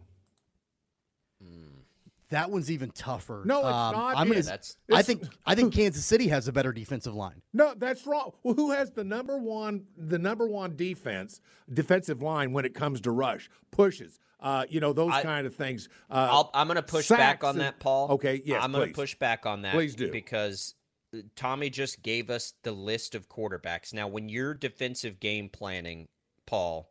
That 2.29 2.49
one's 2.49 2.71
even 2.71 2.89
tougher. 2.89 3.43
No, 3.45 3.59
it's 3.59 3.67
um, 3.67 3.95
not. 3.95 4.17
I'm 4.17 4.27
gonna, 4.27 4.41
that's, 4.41 4.77
I 4.91 5.03
think 5.03 5.23
I 5.45 5.53
think 5.53 5.73
Kansas 5.75 6.05
City 6.05 6.27
has 6.29 6.47
a 6.47 6.51
better 6.51 6.73
defensive 6.73 7.13
line. 7.13 7.41
No, 7.53 7.73
that's 7.77 8.07
wrong. 8.07 8.31
Well, 8.43 8.55
who 8.55 8.71
has 8.71 8.91
the 8.91 9.03
number 9.03 9.37
one 9.37 9.85
the 9.95 10.17
number 10.17 10.47
one 10.47 10.75
defense 10.75 11.39
defensive 11.71 12.21
line 12.21 12.51
when 12.51 12.65
it 12.65 12.73
comes 12.73 13.01
to 13.01 13.11
rush 13.11 13.49
pushes? 13.71 14.19
Uh, 14.39 14.65
you 14.69 14.79
know 14.79 14.91
those 14.91 15.13
I, 15.13 15.21
kind 15.21 15.45
of 15.45 15.55
things. 15.55 15.87
Uh, 16.09 16.43
i 16.53 16.61
am 16.61 16.67
going 16.67 16.75
to 16.75 16.83
push 16.83 17.09
back 17.09 17.43
on 17.43 17.51
and, 17.51 17.61
that, 17.61 17.79
Paul. 17.79 18.11
Okay, 18.13 18.41
yes, 18.43 18.63
I'm 18.63 18.71
going 18.71 18.87
to 18.87 18.93
push 18.93 19.15
back 19.15 19.45
on 19.45 19.61
that. 19.61 19.73
Please 19.73 19.95
do 19.95 20.11
because 20.11 20.73
uh, 21.15 21.19
Tommy 21.35 21.69
just 21.69 22.01
gave 22.01 22.29
us 22.31 22.53
the 22.63 22.71
list 22.71 23.13
of 23.13 23.29
quarterbacks. 23.29 23.93
Now, 23.93 24.07
when 24.07 24.29
you're 24.29 24.53
defensive 24.53 25.19
game 25.19 25.47
planning, 25.47 26.07
Paul, 26.45 26.89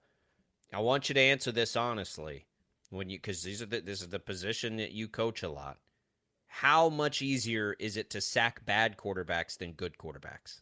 I 0.72 0.80
want 0.80 1.08
you 1.08 1.14
to 1.14 1.20
answer 1.20 1.50
this 1.52 1.76
honestly 1.76 2.46
when 2.94 3.10
you 3.10 3.18
because 3.18 3.42
these 3.42 3.60
are 3.62 3.66
the, 3.66 3.80
this 3.80 4.00
is 4.00 4.08
the 4.08 4.18
position 4.18 4.76
that 4.76 4.92
you 4.92 5.08
coach 5.08 5.42
a 5.42 5.48
lot. 5.48 5.78
How 6.46 6.88
much 6.88 7.20
easier 7.20 7.74
is 7.78 7.96
it 7.96 8.10
to 8.10 8.20
sack 8.20 8.64
bad 8.64 8.96
quarterbacks 8.96 9.58
than 9.58 9.72
good 9.72 9.98
quarterbacks? 9.98 10.60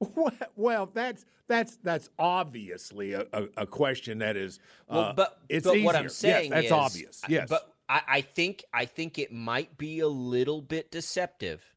Well, 0.56 0.90
that's 0.92 1.24
that's 1.48 1.76
that's 1.82 2.08
obviously 2.18 3.12
a, 3.12 3.26
a, 3.32 3.44
a 3.58 3.66
question 3.66 4.18
that 4.18 4.36
is. 4.36 4.58
Uh, 4.88 4.94
well, 4.94 5.12
but 5.14 5.38
it's 5.48 5.66
but 5.66 5.80
what 5.82 5.96
I'm 5.96 6.08
saying 6.08 6.50
yes, 6.50 6.54
that's 6.54 6.66
is, 6.66 6.72
obvious. 6.72 7.22
Yes, 7.28 7.48
but 7.48 7.74
I, 7.88 8.02
I 8.08 8.20
think 8.20 8.64
I 8.72 8.84
think 8.84 9.18
it 9.18 9.32
might 9.32 9.76
be 9.76 10.00
a 10.00 10.08
little 10.08 10.62
bit 10.62 10.90
deceptive 10.90 11.73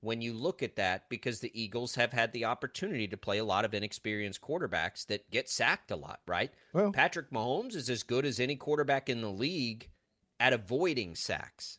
when 0.00 0.20
you 0.20 0.32
look 0.32 0.62
at 0.62 0.76
that 0.76 1.08
because 1.08 1.40
the 1.40 1.60
Eagles 1.60 1.94
have 1.94 2.12
had 2.12 2.32
the 2.32 2.44
opportunity 2.44 3.06
to 3.08 3.16
play 3.16 3.38
a 3.38 3.44
lot 3.44 3.64
of 3.64 3.74
inexperienced 3.74 4.40
quarterbacks 4.40 5.06
that 5.06 5.30
get 5.30 5.48
sacked 5.48 5.90
a 5.90 5.96
lot, 5.96 6.20
right? 6.26 6.50
Well, 6.72 6.92
Patrick 6.92 7.30
Mahomes 7.30 7.74
is 7.74 7.90
as 7.90 8.02
good 8.02 8.24
as 8.24 8.40
any 8.40 8.56
quarterback 8.56 9.08
in 9.08 9.20
the 9.20 9.30
league 9.30 9.88
at 10.38 10.52
avoiding 10.52 11.14
sacks. 11.14 11.78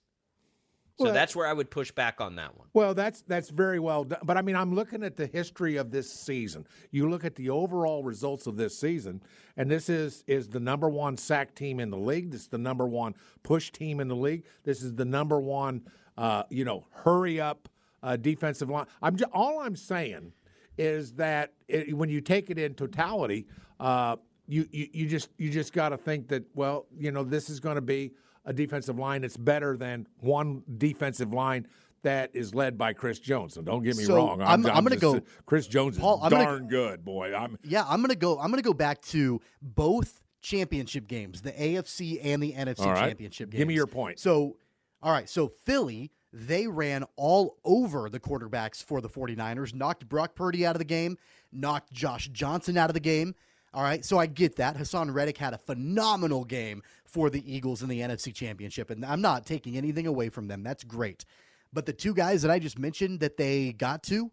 So 0.99 1.05
well, 1.05 1.13
that's 1.15 1.35
where 1.35 1.47
I 1.47 1.53
would 1.53 1.71
push 1.71 1.89
back 1.89 2.21
on 2.21 2.35
that 2.35 2.55
one. 2.55 2.67
Well, 2.73 2.93
that's 2.93 3.23
that's 3.23 3.49
very 3.49 3.79
well 3.79 4.03
done. 4.03 4.19
But 4.23 4.37
I 4.37 4.43
mean, 4.43 4.55
I'm 4.55 4.75
looking 4.75 5.03
at 5.03 5.17
the 5.17 5.25
history 5.25 5.77
of 5.77 5.89
this 5.89 6.11
season. 6.11 6.67
You 6.91 7.09
look 7.09 7.25
at 7.25 7.35
the 7.35 7.49
overall 7.49 8.03
results 8.03 8.45
of 8.45 8.55
this 8.55 8.77
season, 8.77 9.23
and 9.57 9.71
this 9.71 9.89
is 9.89 10.23
is 10.27 10.49
the 10.49 10.59
number 10.59 10.89
one 10.89 11.17
sack 11.17 11.55
team 11.55 11.79
in 11.79 11.89
the 11.89 11.97
league. 11.97 12.29
This 12.29 12.41
is 12.41 12.47
the 12.49 12.59
number 12.59 12.85
one 12.87 13.15
push 13.41 13.71
team 13.71 13.99
in 13.99 14.09
the 14.09 14.15
league. 14.15 14.43
This 14.63 14.83
is 14.83 14.93
the 14.93 15.05
number 15.05 15.39
one, 15.39 15.87
uh, 16.17 16.43
you 16.51 16.65
know, 16.65 16.85
hurry 16.91 17.41
up 17.41 17.67
uh, 18.03 18.15
defensive 18.15 18.69
line. 18.69 18.85
I'm 19.01 19.15
just, 19.15 19.31
all 19.33 19.59
I'm 19.59 19.75
saying 19.75 20.33
is 20.77 21.13
that 21.13 21.53
it, 21.67 21.95
when 21.95 22.09
you 22.09 22.21
take 22.21 22.49
it 22.49 22.57
in 22.57 22.73
totality, 22.73 23.47
uh, 23.79 24.15
you, 24.47 24.67
you 24.71 24.87
you 24.91 25.07
just 25.07 25.29
you 25.37 25.49
just 25.49 25.71
got 25.71 25.89
to 25.89 25.97
think 25.97 26.27
that 26.29 26.43
well, 26.55 26.85
you 26.97 27.11
know, 27.11 27.23
this 27.23 27.49
is 27.49 27.59
going 27.59 27.75
to 27.75 27.81
be 27.81 28.11
a 28.45 28.51
defensive 28.53 28.97
line 28.97 29.21
that's 29.21 29.37
better 29.37 29.77
than 29.77 30.07
one 30.19 30.63
defensive 30.77 31.31
line 31.31 31.67
that 32.03 32.31
is 32.33 32.55
led 32.55 32.77
by 32.77 32.91
Chris 32.93 33.19
Jones. 33.19 33.53
So 33.53 33.61
don't 33.61 33.83
get 33.83 33.95
me 33.95 34.03
So, 34.03 34.15
wrong. 34.15 34.41
I'm- 34.41 34.65
I'm 34.65 34.83
gonna 34.83 34.95
go- 34.97 35.21
Chris 35.45 35.67
Jones 35.67 35.95
is 35.97 36.01
Paul, 36.01 36.19
I'm 36.23 36.31
gonna- 36.31 36.43
darn 36.45 36.67
good, 36.67 37.05
boy. 37.05 37.35
I'm 37.35 37.59
Yeah, 37.63 37.85
I'm 37.87 38.01
gonna 38.01 38.15
go. 38.15 38.39
I'm 38.39 38.49
gonna 38.49 38.63
go 38.63 38.73
back 38.73 39.01
to 39.03 39.39
both 39.61 40.19
championship 40.41 41.07
games, 41.07 41.41
the 41.43 41.51
AFC 41.51 42.19
and 42.23 42.41
the 42.41 42.53
NFC 42.53 42.85
right. 42.87 43.09
championship 43.09 43.51
games. 43.51 43.59
Give 43.59 43.67
me 43.67 43.75
your 43.75 43.85
point. 43.85 44.17
So, 44.19 44.57
all 45.03 45.11
right. 45.11 45.29
So 45.29 45.47
Philly, 45.47 46.11
they 46.33 46.67
ran 46.67 47.05
all 47.15 47.57
over 47.63 48.09
the 48.09 48.19
quarterbacks 48.19 48.83
for 48.83 49.01
the 49.01 49.09
49ers, 49.09 49.73
knocked 49.73 50.07
Brock 50.07 50.35
Purdy 50.35 50.65
out 50.65 50.75
of 50.75 50.79
the 50.79 50.85
game, 50.85 51.17
knocked 51.51 51.91
Josh 51.91 52.29
Johnson 52.29 52.77
out 52.77 52.89
of 52.89 52.93
the 52.93 52.99
game. 52.99 53.35
All 53.73 53.83
right. 53.83 54.03
So 54.03 54.17
I 54.17 54.25
get 54.25 54.57
that. 54.57 54.77
Haason 54.77 55.13
Reddick 55.13 55.37
had 55.37 55.53
a 55.53 55.57
phenomenal 55.57 56.43
game 56.43 56.83
for 57.05 57.29
the 57.29 57.53
Eagles 57.53 57.81
in 57.81 57.89
the 57.89 58.01
NFC 58.01 58.33
championship. 58.33 58.89
And 58.89 59.05
I'm 59.05 59.21
not 59.21 59.45
taking 59.45 59.77
anything 59.77 60.07
away 60.07 60.29
from 60.29 60.47
them. 60.47 60.63
That's 60.63 60.83
great. 60.83 61.25
But 61.71 61.85
the 61.85 61.93
two 61.93 62.13
guys 62.13 62.41
that 62.41 62.51
I 62.51 62.59
just 62.59 62.77
mentioned 62.77 63.21
that 63.21 63.37
they 63.37 63.71
got 63.71 64.03
to, 64.03 64.29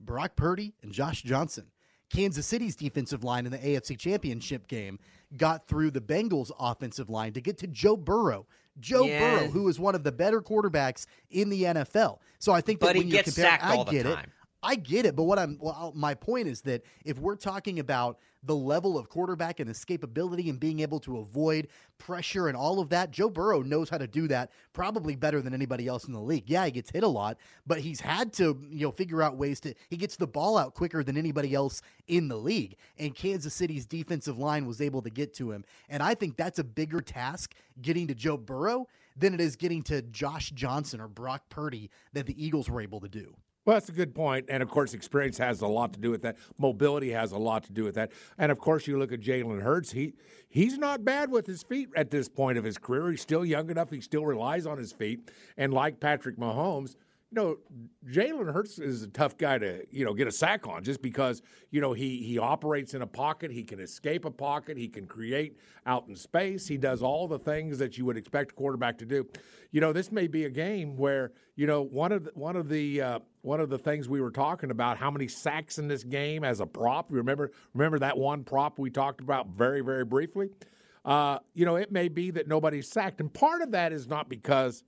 Brock 0.00 0.34
Purdy 0.34 0.72
and 0.82 0.92
Josh 0.92 1.22
Johnson. 1.22 1.66
Kansas 2.10 2.46
City's 2.46 2.74
defensive 2.74 3.22
line 3.22 3.46
in 3.46 3.52
the 3.52 3.58
AFC 3.58 3.96
Championship 3.96 4.66
game 4.66 4.98
got 5.36 5.68
through 5.68 5.92
the 5.92 6.00
Bengals' 6.00 6.50
offensive 6.58 7.08
line 7.08 7.32
to 7.34 7.40
get 7.40 7.58
to 7.58 7.66
Joe 7.66 7.96
Burrow. 7.96 8.46
Joe 8.78 9.04
Yeah. 9.04 9.18
Burrow, 9.18 9.48
who 9.48 9.68
is 9.68 9.78
one 9.80 9.94
of 9.94 10.04
the 10.04 10.12
better 10.12 10.40
quarterbacks 10.40 11.06
in 11.30 11.48
the 11.50 11.64
NFL. 11.64 12.18
So 12.38 12.52
I 12.52 12.60
think 12.60 12.80
that 12.80 12.86
But 12.86 12.96
he 12.96 13.00
when 13.02 13.10
comparing, 13.24 13.50
sacked 13.50 13.64
I 13.64 13.76
all 13.76 13.84
the 13.84 13.90
get 13.92 14.04
time. 14.04 14.30
I 14.62 14.76
get 14.76 15.06
it, 15.06 15.16
but 15.16 15.24
what 15.24 15.38
I'm 15.38 15.56
well, 15.58 15.92
my 15.94 16.14
point 16.14 16.46
is 16.46 16.60
that 16.62 16.82
if 17.04 17.18
we're 17.18 17.36
talking 17.36 17.78
about 17.78 18.18
the 18.42 18.54
level 18.54 18.98
of 18.98 19.08
quarterback 19.08 19.60
and 19.60 19.70
escapability 19.70 20.48
and 20.48 20.60
being 20.60 20.80
able 20.80 21.00
to 21.00 21.18
avoid 21.18 21.68
pressure 21.98 22.48
and 22.48 22.56
all 22.56 22.78
of 22.80 22.90
that, 22.90 23.10
Joe 23.10 23.30
Burrow 23.30 23.62
knows 23.62 23.88
how 23.88 23.98
to 23.98 24.06
do 24.06 24.28
that 24.28 24.50
probably 24.72 25.16
better 25.16 25.40
than 25.40 25.54
anybody 25.54 25.86
else 25.86 26.04
in 26.04 26.12
the 26.12 26.20
league. 26.20 26.44
Yeah, 26.46 26.64
he 26.66 26.72
gets 26.72 26.90
hit 26.90 27.02
a 27.02 27.08
lot, 27.08 27.38
but 27.66 27.80
he's 27.80 28.00
had 28.00 28.32
to, 28.34 28.58
you 28.70 28.86
know, 28.86 28.92
figure 28.92 29.22
out 29.22 29.36
ways 29.36 29.60
to 29.60 29.74
he 29.88 29.96
gets 29.96 30.16
the 30.16 30.26
ball 30.26 30.58
out 30.58 30.74
quicker 30.74 31.02
than 31.02 31.16
anybody 31.16 31.54
else 31.54 31.80
in 32.06 32.28
the 32.28 32.36
league. 32.36 32.76
And 32.98 33.14
Kansas 33.14 33.54
City's 33.54 33.86
defensive 33.86 34.38
line 34.38 34.66
was 34.66 34.82
able 34.82 35.00
to 35.02 35.10
get 35.10 35.32
to 35.34 35.52
him. 35.52 35.64
And 35.88 36.02
I 36.02 36.14
think 36.14 36.36
that's 36.36 36.58
a 36.58 36.64
bigger 36.64 37.00
task 37.00 37.54
getting 37.80 38.06
to 38.08 38.14
Joe 38.14 38.36
Burrow 38.36 38.88
than 39.16 39.32
it 39.32 39.40
is 39.40 39.56
getting 39.56 39.82
to 39.84 40.02
Josh 40.02 40.50
Johnson 40.50 41.00
or 41.00 41.08
Brock 41.08 41.44
Purdy 41.48 41.90
that 42.12 42.26
the 42.26 42.44
Eagles 42.44 42.68
were 42.68 42.80
able 42.82 43.00
to 43.00 43.08
do. 43.08 43.34
Well, 43.64 43.76
that's 43.76 43.90
a 43.90 43.92
good 43.92 44.14
point. 44.14 44.46
And 44.48 44.62
of 44.62 44.70
course, 44.70 44.94
experience 44.94 45.36
has 45.38 45.60
a 45.60 45.66
lot 45.66 45.92
to 45.92 46.00
do 46.00 46.10
with 46.10 46.22
that. 46.22 46.36
Mobility 46.58 47.10
has 47.10 47.32
a 47.32 47.38
lot 47.38 47.64
to 47.64 47.72
do 47.72 47.84
with 47.84 47.94
that. 47.96 48.10
And 48.38 48.50
of 48.50 48.58
course, 48.58 48.86
you 48.86 48.98
look 48.98 49.12
at 49.12 49.20
Jalen 49.20 49.62
Hurts. 49.62 49.92
He 49.92 50.14
he's 50.48 50.78
not 50.78 51.04
bad 51.04 51.30
with 51.30 51.46
his 51.46 51.62
feet 51.62 51.88
at 51.94 52.10
this 52.10 52.28
point 52.28 52.56
of 52.56 52.64
his 52.64 52.78
career. 52.78 53.10
He's 53.10 53.20
still 53.20 53.44
young 53.44 53.70
enough. 53.70 53.90
He 53.90 54.00
still 54.00 54.24
relies 54.24 54.66
on 54.66 54.78
his 54.78 54.92
feet. 54.92 55.30
And 55.58 55.74
like 55.74 56.00
Patrick 56.00 56.38
Mahomes, 56.38 56.96
you 57.32 57.40
know, 57.40 57.56
Jalen 58.08 58.52
Hurts 58.52 58.80
is 58.80 59.02
a 59.02 59.08
tough 59.08 59.38
guy 59.38 59.58
to 59.58 59.84
you 59.90 60.04
know 60.04 60.12
get 60.14 60.26
a 60.26 60.32
sack 60.32 60.66
on 60.66 60.82
just 60.82 61.00
because 61.00 61.42
you 61.70 61.80
know 61.80 61.92
he 61.92 62.22
he 62.22 62.38
operates 62.38 62.94
in 62.94 63.02
a 63.02 63.06
pocket. 63.06 63.52
He 63.52 63.62
can 63.62 63.78
escape 63.78 64.24
a 64.24 64.30
pocket. 64.30 64.76
He 64.76 64.88
can 64.88 65.06
create 65.06 65.56
out 65.86 66.08
in 66.08 66.16
space. 66.16 66.66
He 66.66 66.76
does 66.76 67.02
all 67.02 67.28
the 67.28 67.38
things 67.38 67.78
that 67.78 67.96
you 67.96 68.04
would 68.04 68.16
expect 68.16 68.52
a 68.52 68.54
quarterback 68.54 68.98
to 68.98 69.06
do. 69.06 69.28
You 69.70 69.80
know, 69.80 69.92
this 69.92 70.10
may 70.10 70.26
be 70.26 70.46
a 70.46 70.50
game 70.50 70.96
where 70.96 71.30
you 71.54 71.68
know 71.68 71.82
one 71.82 72.10
of 72.10 72.24
the, 72.24 72.32
one 72.34 72.56
of 72.56 72.68
the 72.68 73.00
uh, 73.00 73.18
one 73.42 73.60
of 73.60 73.70
the 73.70 73.78
things 73.78 74.08
we 74.08 74.20
were 74.20 74.32
talking 74.32 74.72
about 74.72 74.98
how 74.98 75.10
many 75.10 75.28
sacks 75.28 75.78
in 75.78 75.86
this 75.86 76.02
game 76.02 76.42
as 76.42 76.58
a 76.58 76.66
prop. 76.66 77.06
Remember 77.10 77.52
remember 77.74 78.00
that 78.00 78.18
one 78.18 78.42
prop 78.42 78.78
we 78.80 78.90
talked 78.90 79.20
about 79.20 79.48
very 79.48 79.82
very 79.82 80.04
briefly. 80.04 80.48
Uh, 81.04 81.38
you 81.54 81.64
know, 81.64 81.76
it 81.76 81.92
may 81.92 82.08
be 82.08 82.30
that 82.32 82.48
nobody's 82.48 82.90
sacked, 82.90 83.20
and 83.20 83.32
part 83.32 83.62
of 83.62 83.70
that 83.70 83.92
is 83.92 84.08
not 84.08 84.28
because 84.28 84.82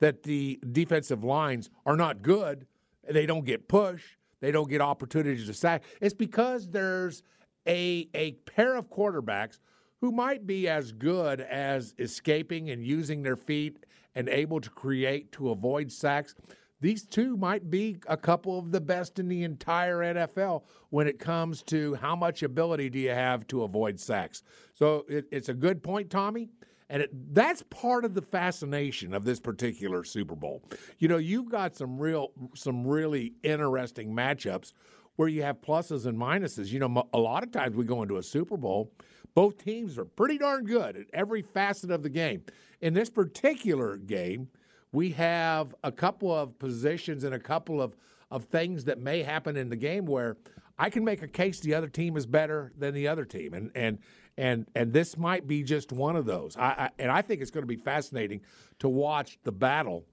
that 0.00 0.22
the 0.22 0.60
defensive 0.72 1.24
lines 1.24 1.70
are 1.84 1.96
not 1.96 2.22
good. 2.22 2.66
They 3.08 3.26
don't 3.26 3.44
get 3.44 3.68
push. 3.68 4.02
They 4.40 4.52
don't 4.52 4.68
get 4.68 4.80
opportunities 4.80 5.46
to 5.46 5.54
sack. 5.54 5.84
It's 6.00 6.14
because 6.14 6.68
there's 6.68 7.22
a 7.66 8.08
a 8.14 8.32
pair 8.44 8.76
of 8.76 8.90
quarterbacks 8.90 9.58
who 10.00 10.12
might 10.12 10.46
be 10.46 10.68
as 10.68 10.92
good 10.92 11.40
as 11.40 11.94
escaping 11.98 12.70
and 12.70 12.84
using 12.84 13.22
their 13.22 13.36
feet 13.36 13.86
and 14.14 14.28
able 14.28 14.60
to 14.60 14.70
create 14.70 15.32
to 15.32 15.50
avoid 15.50 15.90
sacks. 15.90 16.34
These 16.80 17.06
two 17.06 17.36
might 17.38 17.70
be 17.70 17.96
a 18.06 18.16
couple 18.16 18.58
of 18.58 18.70
the 18.70 18.80
best 18.80 19.18
in 19.18 19.28
the 19.28 19.44
entire 19.44 19.98
NFL 20.14 20.64
when 20.90 21.06
it 21.06 21.18
comes 21.18 21.62
to 21.64 21.94
how 21.94 22.14
much 22.14 22.42
ability 22.42 22.90
do 22.90 22.98
you 22.98 23.10
have 23.10 23.46
to 23.48 23.62
avoid 23.62 23.98
sacks. 23.98 24.42
So 24.74 25.06
it, 25.08 25.26
it's 25.30 25.48
a 25.48 25.54
good 25.54 25.82
point, 25.82 26.10
Tommy. 26.10 26.50
And 26.88 27.02
it, 27.02 27.34
that's 27.34 27.62
part 27.62 28.04
of 28.04 28.14
the 28.14 28.22
fascination 28.22 29.12
of 29.12 29.24
this 29.24 29.40
particular 29.40 30.04
Super 30.04 30.36
Bowl. 30.36 30.62
You 30.98 31.08
know, 31.08 31.16
you've 31.16 31.50
got 31.50 31.76
some 31.76 31.98
real, 31.98 32.30
some 32.54 32.86
really 32.86 33.34
interesting 33.42 34.12
matchups 34.12 34.72
where 35.16 35.28
you 35.28 35.42
have 35.42 35.60
pluses 35.60 36.06
and 36.06 36.16
minuses. 36.16 36.68
You 36.68 36.78
know, 36.78 37.08
a 37.12 37.18
lot 37.18 37.42
of 37.42 37.50
times 37.50 37.74
we 37.76 37.84
go 37.84 38.02
into 38.02 38.18
a 38.18 38.22
Super 38.22 38.56
Bowl, 38.56 38.92
both 39.34 39.62
teams 39.62 39.98
are 39.98 40.04
pretty 40.04 40.38
darn 40.38 40.64
good 40.64 40.96
at 40.96 41.06
every 41.12 41.42
facet 41.42 41.90
of 41.90 42.02
the 42.02 42.08
game. 42.08 42.42
In 42.80 42.94
this 42.94 43.10
particular 43.10 43.96
game, 43.96 44.48
we 44.92 45.10
have 45.10 45.74
a 45.82 45.90
couple 45.90 46.32
of 46.32 46.58
positions 46.58 47.24
and 47.24 47.34
a 47.34 47.38
couple 47.38 47.82
of, 47.82 47.96
of 48.30 48.44
things 48.44 48.84
that 48.84 48.98
may 48.98 49.22
happen 49.22 49.56
in 49.56 49.68
the 49.68 49.76
game 49.76 50.06
where 50.06 50.36
I 50.78 50.90
can 50.90 51.04
make 51.04 51.22
a 51.22 51.28
case 51.28 51.60
the 51.60 51.74
other 51.74 51.88
team 51.88 52.16
is 52.16 52.26
better 52.26 52.72
than 52.76 52.94
the 52.94 53.08
other 53.08 53.24
team, 53.24 53.54
and 53.54 53.70
and 53.74 53.98
and 54.38 54.66
and 54.74 54.92
this 54.92 55.16
might 55.16 55.46
be 55.46 55.62
just 55.62 55.92
one 55.92 56.16
of 56.16 56.26
those. 56.26 56.56
I, 56.56 56.66
I 56.66 56.90
and 56.98 57.10
I 57.10 57.22
think 57.22 57.40
it's 57.40 57.50
going 57.50 57.62
to 57.62 57.68
be 57.68 57.76
fascinating 57.76 58.40
to 58.80 58.88
watch 58.88 59.38
the 59.44 59.52
battle 59.52 60.04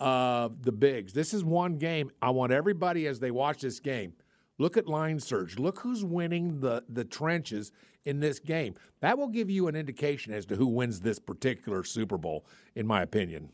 of 0.00 0.62
the 0.62 0.72
bigs. 0.72 1.12
This 1.12 1.34
is 1.34 1.44
one 1.44 1.76
game. 1.78 2.10
I 2.22 2.30
want 2.30 2.52
everybody 2.52 3.06
as 3.06 3.20
they 3.20 3.30
watch 3.30 3.60
this 3.60 3.80
game. 3.80 4.12
Look 4.58 4.76
at 4.76 4.88
line 4.88 5.20
surge. 5.20 5.58
Look 5.58 5.78
who's 5.80 6.04
winning 6.04 6.60
the, 6.60 6.82
the 6.88 7.04
trenches 7.04 7.70
in 8.04 8.18
this 8.20 8.38
game. 8.40 8.74
That 9.00 9.16
will 9.16 9.28
give 9.28 9.48
you 9.50 9.68
an 9.68 9.76
indication 9.76 10.32
as 10.32 10.46
to 10.46 10.56
who 10.56 10.66
wins 10.66 11.00
this 11.00 11.18
particular 11.20 11.84
Super 11.84 12.18
Bowl, 12.18 12.44
in 12.74 12.86
my 12.86 13.02
opinion. 13.02 13.50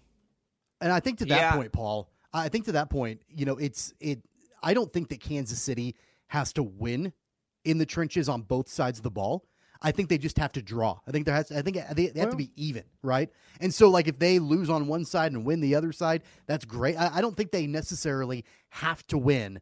And 0.81 0.93
I 0.93 1.01
think 1.01 1.19
to 1.19 1.27
that 1.27 1.37
Yeah. 1.37 1.57
point, 1.57 1.73
Paul, 1.73 2.11
I 2.33 2.49
think 2.49 2.65
to 2.67 2.73
that 2.73 2.89
point, 2.91 3.21
you 3.29 3.45
know, 3.45 3.57
it's 3.57 3.93
it. 4.01 4.23
I 4.63 4.73
don't 4.73 4.93
think 4.93 5.09
that 5.11 5.21
Kansas 5.21 5.61
City 5.61 5.95
has 6.29 6.53
to 6.55 6.63
win 6.63 7.13
in 7.65 7.79
the 7.79 7.87
trenches 7.87 8.29
on 8.29 8.43
both 8.43 8.69
sides 8.69 8.99
of 8.99 9.03
the 9.03 9.11
ball. 9.11 9.45
I 9.85 9.93
think 9.93 10.09
they 10.09 10.19
just 10.19 10.39
have 10.39 10.53
to 10.53 10.63
draw. 10.63 10.99
I 11.07 11.11
think 11.13 11.27
there 11.27 11.35
has. 11.35 11.53
I 11.53 11.63
think 11.63 11.77
they, 11.95 12.07
they 12.07 12.21
have 12.21 12.29
Well- 12.29 12.31
to 12.31 12.37
be 12.37 12.51
even, 12.57 12.85
right? 13.03 13.31
And 13.61 13.73
so, 13.73 13.89
like, 13.91 14.09
if 14.09 14.19
they 14.19 14.39
lose 14.39 14.71
on 14.71 14.89
one 14.89 15.05
side 15.05 15.33
and 15.33 15.45
win 15.45 15.61
the 15.61 15.75
other 15.75 15.93
side, 15.93 16.23
that's 16.47 16.65
great. 16.65 16.97
I, 16.97 17.19
I 17.19 17.21
don't 17.21 17.37
think 17.37 17.53
they 17.53 17.67
necessarily 17.67 18.45
have 18.71 19.07
to 19.09 19.19
win 19.19 19.61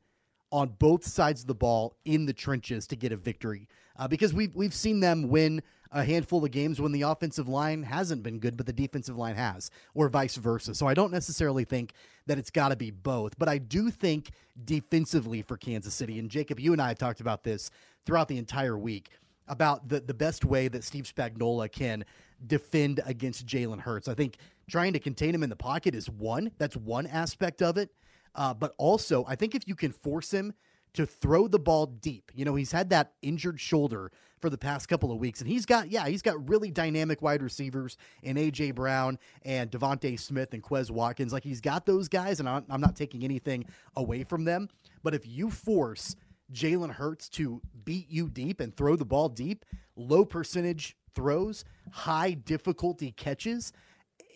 on 0.50 0.68
both 0.78 1.04
sides 1.04 1.42
of 1.42 1.46
the 1.46 1.54
ball 1.54 1.96
in 2.04 2.26
the 2.26 2.32
trenches 2.32 2.86
to 2.86 2.96
get 2.96 3.10
a 3.10 3.16
victory, 3.16 3.68
uh, 3.96 4.06
because 4.06 4.32
we've 4.32 4.54
we've 4.54 4.74
seen 4.74 5.00
them 5.00 5.28
win 5.28 5.62
a 5.94 6.04
handful 6.04 6.42
of 6.42 6.50
games 6.50 6.80
when 6.80 6.92
the 6.92 7.02
offensive 7.02 7.48
line 7.48 7.82
hasn't 7.82 8.22
been 8.22 8.38
good, 8.38 8.56
but 8.56 8.64
the 8.64 8.72
defensive 8.72 9.18
line 9.18 9.36
has, 9.36 9.70
or 9.92 10.08
vice 10.08 10.36
versa. 10.36 10.74
So 10.74 10.86
I 10.86 10.94
don't 10.94 11.12
necessarily 11.12 11.64
think 11.64 11.92
that 12.26 12.38
it's 12.38 12.50
got 12.50 12.68
to 12.70 12.76
be 12.76 12.90
both, 12.90 13.38
but 13.38 13.46
I 13.46 13.58
do 13.58 13.90
think 13.90 14.30
defensively 14.64 15.42
for 15.42 15.58
Kansas 15.58 15.92
City, 15.92 16.18
and 16.18 16.30
Jacob, 16.30 16.58
you 16.58 16.72
and 16.72 16.80
I 16.80 16.88
have 16.88 16.98
talked 16.98 17.20
about 17.20 17.44
this 17.44 17.70
throughout 18.06 18.28
the 18.28 18.38
entire 18.38 18.78
week 18.78 19.10
about 19.48 19.88
the, 19.88 20.00
the 20.00 20.14
best 20.14 20.44
way 20.44 20.68
that 20.68 20.84
Steve 20.84 21.04
Spagnuolo 21.04 21.70
can 21.70 22.04
defend 22.46 23.00
against 23.06 23.46
Jalen 23.46 23.80
Hurts. 23.80 24.08
I 24.08 24.14
think 24.14 24.36
trying 24.68 24.92
to 24.92 24.98
contain 24.98 25.34
him 25.34 25.42
in 25.42 25.50
the 25.50 25.56
pocket 25.56 25.94
is 25.94 26.08
one. 26.08 26.50
That's 26.58 26.76
one 26.76 27.06
aspect 27.06 27.62
of 27.62 27.76
it. 27.76 27.90
Uh, 28.34 28.54
but 28.54 28.74
also, 28.78 29.24
I 29.28 29.36
think 29.36 29.54
if 29.54 29.66
you 29.66 29.74
can 29.74 29.92
force 29.92 30.32
him 30.32 30.54
to 30.94 31.06
throw 31.06 31.48
the 31.48 31.58
ball 31.58 31.86
deep, 31.86 32.30
you 32.34 32.44
know, 32.44 32.54
he's 32.54 32.72
had 32.72 32.90
that 32.90 33.12
injured 33.22 33.60
shoulder 33.60 34.10
for 34.40 34.50
the 34.50 34.58
past 34.58 34.88
couple 34.88 35.12
of 35.12 35.18
weeks, 35.18 35.40
and 35.40 35.48
he's 35.48 35.64
got, 35.64 35.90
yeah, 35.90 36.08
he's 36.08 36.22
got 36.22 36.48
really 36.48 36.70
dynamic 36.70 37.22
wide 37.22 37.42
receivers 37.42 37.96
in 38.22 38.36
A.J. 38.36 38.72
Brown 38.72 39.18
and 39.44 39.70
DeVonta 39.70 40.18
Smith 40.18 40.52
and 40.52 40.62
Quez 40.62 40.90
Watkins. 40.90 41.32
Like, 41.32 41.44
he's 41.44 41.60
got 41.60 41.86
those 41.86 42.08
guys, 42.08 42.40
and 42.40 42.48
I'm, 42.48 42.64
I'm 42.68 42.80
not 42.80 42.96
taking 42.96 43.22
anything 43.22 43.66
away 43.96 44.24
from 44.24 44.44
them. 44.44 44.68
But 45.02 45.14
if 45.14 45.26
you 45.26 45.50
force 45.50 46.16
Jalen 46.52 46.90
Hurts 46.90 47.28
to 47.30 47.60
beat 47.84 48.10
you 48.10 48.28
deep 48.28 48.60
and 48.60 48.76
throw 48.76 48.96
the 48.96 49.04
ball 49.04 49.28
deep, 49.28 49.64
low 49.96 50.24
percentage 50.24 50.96
throws, 51.14 51.64
high 51.90 52.32
difficulty 52.32 53.12
catches, 53.12 53.72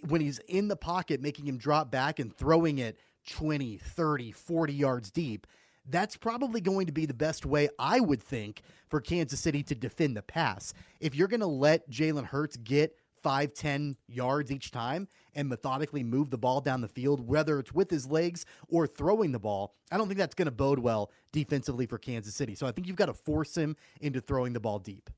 when 0.08 0.20
he's 0.20 0.38
in 0.48 0.68
the 0.68 0.76
pocket, 0.76 1.20
making 1.20 1.46
him 1.46 1.58
drop 1.58 1.90
back 1.90 2.18
and 2.18 2.34
throwing 2.36 2.78
it 2.78 2.98
20, 3.28 3.78
30, 3.78 4.32
40 4.32 4.72
yards 4.72 5.10
deep, 5.10 5.46
that's 5.88 6.16
probably 6.16 6.60
going 6.60 6.86
to 6.86 6.92
be 6.92 7.06
the 7.06 7.14
best 7.14 7.46
way, 7.46 7.68
I 7.78 8.00
would 8.00 8.22
think, 8.22 8.62
for 8.88 9.00
Kansas 9.00 9.40
City 9.40 9.62
to 9.64 9.74
defend 9.74 10.16
the 10.16 10.22
pass. 10.22 10.74
If 11.00 11.14
you're 11.14 11.28
going 11.28 11.40
to 11.40 11.46
let 11.46 11.88
Jalen 11.90 12.26
Hurts 12.26 12.56
get 12.56 12.96
five, 13.22 13.54
10 13.54 13.96
yards 14.08 14.52
each 14.52 14.70
time 14.70 15.08
and 15.36 15.48
methodically 15.48 16.02
move 16.02 16.30
the 16.30 16.38
ball 16.38 16.60
down 16.60 16.80
the 16.80 16.88
field, 16.88 17.20
whether 17.28 17.60
it's 17.60 17.72
with 17.72 17.90
his 17.90 18.06
legs 18.10 18.44
or 18.68 18.86
throwing 18.86 19.30
the 19.30 19.38
ball, 19.38 19.74
I 19.92 19.98
don't 19.98 20.08
think 20.08 20.18
that's 20.18 20.34
going 20.34 20.46
to 20.46 20.52
bode 20.52 20.80
well 20.80 21.12
defensively 21.30 21.86
for 21.86 21.98
Kansas 21.98 22.34
City. 22.34 22.56
So 22.56 22.66
I 22.66 22.72
think 22.72 22.88
you've 22.88 22.96
got 22.96 23.06
to 23.06 23.14
force 23.14 23.56
him 23.56 23.76
into 24.00 24.20
throwing 24.20 24.54
the 24.54 24.60
ball 24.60 24.80
deep. 24.80 25.10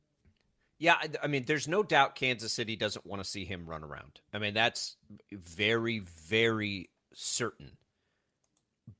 Yeah, 0.79 0.97
I- 1.23 1.27
mean, 1.27 1.45
there's 1.47 1.67
no 1.67 1.83
doubt 1.83 2.15
Kansas 2.15 2.53
City 2.53 2.77
doesn't 2.77 3.07
want 3.07 3.23
to 3.23 3.29
see 3.29 3.45
him 3.45 3.69
run 3.69 3.83
around. 3.83 4.21
I 4.35 4.39
mean, 4.39 4.55
that's 4.55 4.97
very, 5.33 6.01
very 6.01 6.91
certain. 7.15 7.79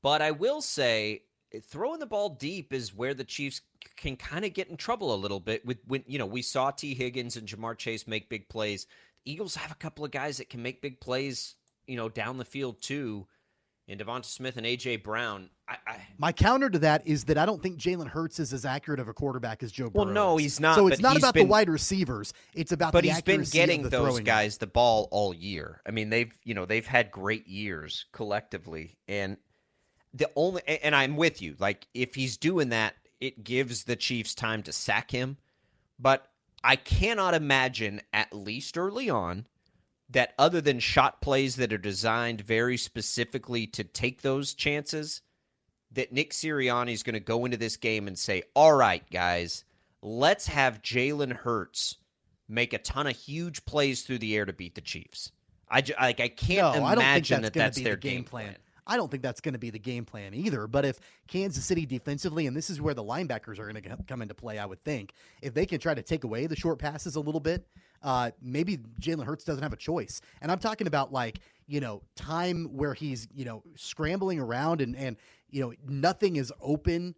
But 0.01 0.21
I 0.21 0.31
will 0.31 0.61
say, 0.61 1.23
throwing 1.63 1.99
the 1.99 2.05
ball 2.05 2.29
deep 2.29 2.73
is 2.73 2.93
where 2.95 3.13
the 3.13 3.23
Chiefs 3.23 3.61
can 3.95 4.15
kind 4.15 4.45
of 4.45 4.53
get 4.53 4.69
in 4.69 4.77
trouble 4.77 5.13
a 5.13 5.17
little 5.17 5.39
bit. 5.39 5.65
With 5.65 5.79
when 5.87 6.03
you 6.05 6.19
know 6.19 6.25
we 6.25 6.41
saw 6.41 6.69
Tee 6.69 6.93
Higgins 6.93 7.37
and 7.37 7.47
Ja'Marr 7.47 7.77
Chase 7.77 8.07
make 8.07 8.29
big 8.29 8.47
plays. 8.49 8.85
Eagles 9.25 9.55
have 9.55 9.71
a 9.71 9.75
couple 9.75 10.05
of 10.05 10.11
guys 10.11 10.37
that 10.37 10.49
can 10.49 10.61
make 10.61 10.81
big 10.81 10.99
plays, 10.99 11.55
you 11.87 11.95
know, 11.97 12.09
down 12.09 12.37
the 12.37 12.45
field 12.45 12.81
too. 12.81 13.27
And 13.87 13.99
Devonta 13.99 14.25
Smith 14.25 14.55
and 14.55 14.67
AJ 14.67 15.01
Brown. 15.01 15.49
I, 15.67 15.77
I, 15.87 16.07
My 16.19 16.31
counter 16.31 16.69
to 16.69 16.77
that 16.79 17.07
is 17.07 17.23
that 17.23 17.39
I 17.39 17.45
don't 17.47 17.59
think 17.61 17.79
Jalen 17.79 18.07
Hurts 18.07 18.39
is 18.39 18.53
as 18.53 18.63
accurate 18.63 18.99
of 18.99 19.07
a 19.07 19.13
quarterback 19.13 19.63
as 19.63 19.71
Joe 19.71 19.89
Burrow. 19.89 20.05
Well, 20.05 20.13
no, 20.13 20.37
he's 20.37 20.59
not, 20.59 20.75
So 20.75 20.85
it's 20.87 21.01
not 21.01 21.17
about 21.17 21.33
been- 21.33 21.47
the 21.47 21.49
wide 21.51 21.69
receivers. 21.69 22.31
It's 22.53 22.71
about 22.71 22.93
but 22.93 23.03
the 23.03 23.09
he's 23.09 23.23
been 23.23 23.41
getting 23.41 23.89
those 23.89 24.19
guys 24.19 24.59
the 24.59 24.67
ball 24.67 25.07
all 25.09 25.33
year. 25.33 25.81
I 25.87 25.91
mean, 25.91 26.11
they've 26.11 26.31
you 26.43 26.53
know 26.53 26.65
they've 26.65 26.85
had 26.85 27.09
great 27.09 27.47
years 27.47 28.05
collectively, 28.13 28.95
and 29.07 29.37
the 30.13 30.29
only 30.35 30.61
and 30.67 30.95
I'm 30.95 31.15
with 31.17 31.41
you. 31.41 31.55
Like 31.57 31.87
if 31.95 32.13
he's 32.13 32.37
doing 32.37 32.69
that, 32.69 32.93
it 33.19 33.43
gives 33.43 33.85
the 33.85 33.95
Chiefs 33.95 34.35
time 34.35 34.61
to 34.63 34.71
sack 34.71 35.09
him. 35.09 35.37
But 35.97 36.28
I 36.63 36.75
cannot 36.75 37.33
imagine, 37.33 38.01
at 38.11 38.33
least 38.33 38.77
early 38.77 39.09
on, 39.09 39.47
that 40.09 40.33
other 40.37 40.61
than 40.61 40.79
shot 40.79 41.21
plays 41.21 41.55
that 41.57 41.71
are 41.71 41.77
designed 41.77 42.41
very 42.41 42.77
specifically 42.77 43.67
to 43.67 43.83
take 43.83 44.21
those 44.21 44.53
chances, 44.53 45.21
that 45.91 46.11
Nick 46.11 46.31
Sirianni 46.31 46.91
is 46.91 47.03
going 47.03 47.13
to 47.13 47.19
go 47.19 47.45
into 47.45 47.57
this 47.57 47.77
game 47.77 48.07
and 48.07 48.17
say, 48.17 48.43
"All 48.55 48.73
right, 48.73 49.07
guys, 49.11 49.63
let's 50.01 50.47
have 50.47 50.81
Jalen 50.81 51.33
Hurts 51.33 51.97
make 52.47 52.73
a 52.73 52.79
ton 52.79 53.07
of 53.07 53.15
huge 53.15 53.65
plays 53.65 54.03
through 54.03 54.19
the 54.19 54.35
air 54.35 54.45
to 54.45 54.53
beat 54.53 54.75
the 54.75 54.81
Chiefs." 54.81 55.31
I 55.69 55.83
like 56.01 56.19
I 56.19 56.29
can't 56.29 56.75
no, 56.75 56.83
I 56.83 56.95
don't 56.95 56.97
think 56.97 56.97
imagine 56.97 57.41
that's 57.41 57.53
that 57.53 57.59
that's 57.59 57.77
be 57.77 57.83
their 57.83 57.95
the 57.95 58.01
game 58.01 58.23
plan. 58.23 58.55
I 58.89 58.97
don't 58.97 59.09
think 59.09 59.21
that's 59.21 59.39
going 59.39 59.53
to 59.53 59.59
be 59.59 59.69
the 59.69 59.79
game 59.79 60.03
plan 60.03 60.33
either. 60.33 60.65
But 60.65 60.83
if 60.83 60.99
Kansas 61.27 61.63
City 61.63 61.85
defensively, 61.85 62.47
and 62.47 62.57
this 62.57 62.71
is 62.71 62.81
where 62.81 62.95
the 62.95 63.03
linebackers 63.03 63.59
are 63.59 63.71
going 63.71 63.83
to 63.83 63.97
come 64.07 64.23
into 64.23 64.33
play, 64.33 64.57
I 64.57 64.65
would 64.65 64.83
think, 64.83 65.13
if 65.43 65.53
they 65.53 65.67
can 65.67 65.79
try 65.79 65.93
to 65.93 66.01
take 66.01 66.23
away 66.23 66.47
the 66.47 66.55
short 66.55 66.79
passes 66.79 67.15
a 67.15 67.19
little 67.19 67.39
bit, 67.39 67.67
uh, 68.01 68.31
maybe 68.41 68.77
Jalen 68.99 69.25
Hurts 69.25 69.43
doesn't 69.43 69.61
have 69.61 69.73
a 69.73 69.77
choice. 69.77 70.21
And 70.41 70.51
I'm 70.51 70.57
talking 70.57 70.87
about 70.87 71.13
like, 71.13 71.39
you 71.67 71.79
know, 71.79 72.01
time 72.15 72.65
where 72.75 72.95
he's, 72.95 73.27
you 73.33 73.45
know, 73.45 73.61
scrambling 73.75 74.39
around 74.39 74.81
and, 74.81 74.95
and 74.95 75.17
you 75.51 75.61
know, 75.61 75.73
nothing 75.87 76.37
is 76.37 76.51
open 76.59 77.13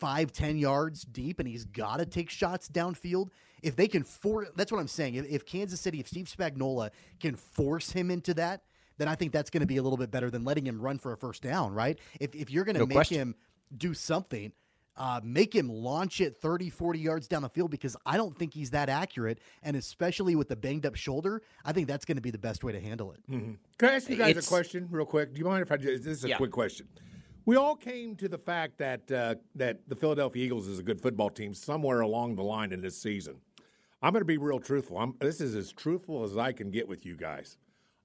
five, 0.00 0.32
ten 0.32 0.56
yards 0.58 1.02
deep, 1.02 1.40
and 1.40 1.48
he's 1.48 1.64
got 1.64 1.98
to 1.98 2.06
take 2.06 2.30
shots 2.30 2.68
downfield. 2.68 3.30
If 3.62 3.76
they 3.76 3.88
can 3.88 4.04
force, 4.04 4.48
that's 4.56 4.72
what 4.72 4.78
I'm 4.78 4.88
saying. 4.88 5.16
If, 5.16 5.26
if 5.26 5.44
Kansas 5.44 5.80
City, 5.80 6.00
if 6.00 6.08
Steve 6.08 6.26
Spagnuolo 6.26 6.90
can 7.18 7.36
force 7.36 7.90
him 7.90 8.10
into 8.10 8.32
that, 8.34 8.62
then 9.00 9.08
I 9.08 9.14
think 9.14 9.32
that's 9.32 9.48
going 9.50 9.62
to 9.62 9.66
be 9.66 9.78
a 9.78 9.82
little 9.82 9.96
bit 9.96 10.10
better 10.10 10.30
than 10.30 10.44
letting 10.44 10.66
him 10.66 10.80
run 10.80 10.98
for 10.98 11.12
a 11.12 11.16
first 11.16 11.42
down, 11.42 11.72
right? 11.72 11.98
If, 12.20 12.34
if 12.34 12.50
you're 12.50 12.64
going 12.64 12.74
to 12.74 12.80
No 12.80 12.86
make 12.86 12.96
question. 12.96 13.16
him 13.18 13.34
do 13.76 13.94
something, 13.94 14.52
uh, 14.96 15.20
make 15.24 15.54
him 15.54 15.70
launch 15.70 16.20
it 16.20 16.36
30, 16.42 16.68
40 16.68 16.98
yards 16.98 17.26
down 17.26 17.40
the 17.40 17.48
field 17.48 17.70
because 17.70 17.96
I 18.04 18.18
don't 18.18 18.36
think 18.38 18.52
he's 18.52 18.70
that 18.70 18.90
accurate. 18.90 19.38
And 19.62 19.74
especially 19.74 20.36
with 20.36 20.48
the 20.48 20.56
banged 20.56 20.84
up 20.84 20.96
shoulder, 20.96 21.40
I 21.64 21.72
think 21.72 21.88
that's 21.88 22.04
going 22.04 22.16
to 22.16 22.20
be 22.22 22.30
the 22.30 22.38
best 22.38 22.62
way 22.62 22.72
to 22.72 22.80
handle 22.80 23.12
it. 23.12 23.20
Can 23.26 23.58
I 23.88 23.94
ask 23.94 24.10
you 24.10 24.16
guys 24.16 24.30
It's- 24.30 24.44
a 24.46 24.48
question 24.48 24.86
real 24.90 25.06
quick? 25.06 25.32
Do 25.32 25.38
you 25.38 25.46
mind 25.46 25.62
if 25.62 25.72
I 25.72 25.78
just, 25.78 26.04
this 26.04 26.18
is 26.18 26.24
a 26.24 26.28
Yeah. 26.28 26.36
quick 26.36 26.50
question. 26.50 26.86
We 27.46 27.56
all 27.56 27.74
came 27.74 28.14
to 28.16 28.28
the 28.28 28.36
fact 28.38 28.76
that 28.78 29.10
uh, 29.10 29.36
that 29.54 29.80
the 29.88 29.96
Philadelphia 29.96 30.44
Eagles 30.44 30.68
is 30.68 30.78
a 30.78 30.82
good 30.82 31.00
football 31.00 31.30
team 31.30 31.54
somewhere 31.54 32.00
along 32.00 32.34
the 32.36 32.42
line 32.44 32.70
in 32.70 32.82
this 32.82 33.00
season. 33.00 33.36
I'm 34.02 34.12
going 34.12 34.20
to 34.20 34.26
be 34.26 34.36
real 34.36 34.60
truthful. 34.60 34.98
I'm, 34.98 35.14
this 35.20 35.40
is 35.40 35.54
as 35.54 35.72
truthful 35.72 36.22
as 36.22 36.36
I 36.36 36.52
can 36.52 36.70
get 36.70 36.86
with 36.86 37.06
you 37.06 37.16
guys. 37.16 37.56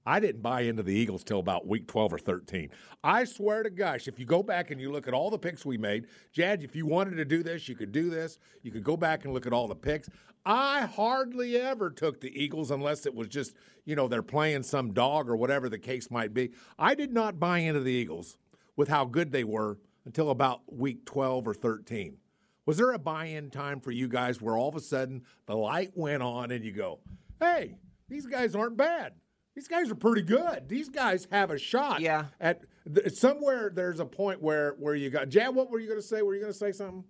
I 0.06 0.20
didn't 0.20 0.40
buy 0.40 0.62
into 0.62 0.84
the 0.84 0.94
Eagles 0.94 1.24
till 1.24 1.40
about 1.40 1.66
week 1.66 1.88
12 1.88 2.14
or 2.14 2.18
13. 2.18 2.70
I 3.02 3.24
swear 3.24 3.64
to 3.64 3.70
gosh, 3.70 4.06
if 4.06 4.20
you 4.20 4.24
go 4.24 4.42
back 4.42 4.70
and 4.70 4.80
you 4.80 4.92
look 4.92 5.08
at 5.08 5.14
all 5.14 5.30
the 5.30 5.38
picks 5.38 5.66
we 5.66 5.76
made, 5.76 6.06
Jad, 6.32 6.62
if 6.62 6.76
you 6.76 6.86
wanted 6.86 7.16
to 7.16 7.24
do 7.24 7.42
this, 7.42 7.68
you 7.68 7.74
could 7.74 7.90
do 7.90 8.08
this. 8.08 8.38
You 8.62 8.70
could 8.70 8.84
go 8.84 8.96
back 8.96 9.24
and 9.24 9.34
look 9.34 9.46
at 9.46 9.52
all 9.52 9.66
the 9.66 9.74
picks. 9.74 10.08
I 10.44 10.82
hardly 10.82 11.56
ever 11.56 11.90
took 11.90 12.20
the 12.20 12.40
Eagles 12.40 12.70
unless 12.70 13.04
it 13.04 13.14
was 13.14 13.26
just, 13.26 13.54
you 13.84 13.96
know, 13.96 14.06
they're 14.06 14.22
playing 14.22 14.62
some 14.62 14.92
dog 14.92 15.28
or 15.28 15.36
whatever 15.36 15.68
the 15.68 15.78
case 15.78 16.08
might 16.08 16.32
be. 16.32 16.52
I 16.78 16.94
did 16.94 17.12
not 17.12 17.40
buy 17.40 17.58
into 17.58 17.80
the 17.80 17.90
Eagles 17.90 18.38
with 18.76 18.88
how 18.88 19.06
good 19.06 19.32
they 19.32 19.42
were 19.42 19.78
until 20.04 20.30
about 20.30 20.72
week 20.72 21.04
12 21.04 21.48
or 21.48 21.54
13. 21.54 22.18
Was 22.64 22.76
there 22.76 22.92
a 22.92 22.98
buy 22.98 23.26
in 23.26 23.50
time 23.50 23.80
for 23.80 23.90
you 23.90 24.06
guys 24.06 24.40
where 24.40 24.56
all 24.56 24.68
of 24.68 24.76
a 24.76 24.80
sudden 24.80 25.22
the 25.46 25.56
light 25.56 25.90
went 25.94 26.22
on 26.22 26.52
and 26.52 26.64
you 26.64 26.70
go, 26.70 27.00
hey, 27.40 27.76
these 28.08 28.26
guys 28.26 28.54
aren't 28.54 28.76
bad? 28.76 29.14
These 29.56 29.68
guys 29.68 29.90
are 29.90 29.94
pretty 29.94 30.20
good. 30.20 30.68
These 30.68 30.90
guys 30.90 31.26
have 31.32 31.50
a 31.50 31.58
shot. 31.58 32.00
Yeah. 32.00 32.26
At 32.38 32.60
th- 32.94 33.14
somewhere, 33.14 33.72
there's 33.74 34.00
a 34.00 34.04
point 34.04 34.42
where 34.42 34.76
where 34.78 34.94
you 34.94 35.08
got. 35.08 35.30
Jad, 35.30 35.54
what 35.54 35.70
were 35.70 35.80
you 35.80 35.88
going 35.88 35.98
to 35.98 36.06
say? 36.06 36.20
Were 36.20 36.34
you 36.34 36.40
going 36.40 36.52
to 36.52 36.58
say 36.58 36.72
something? 36.72 37.04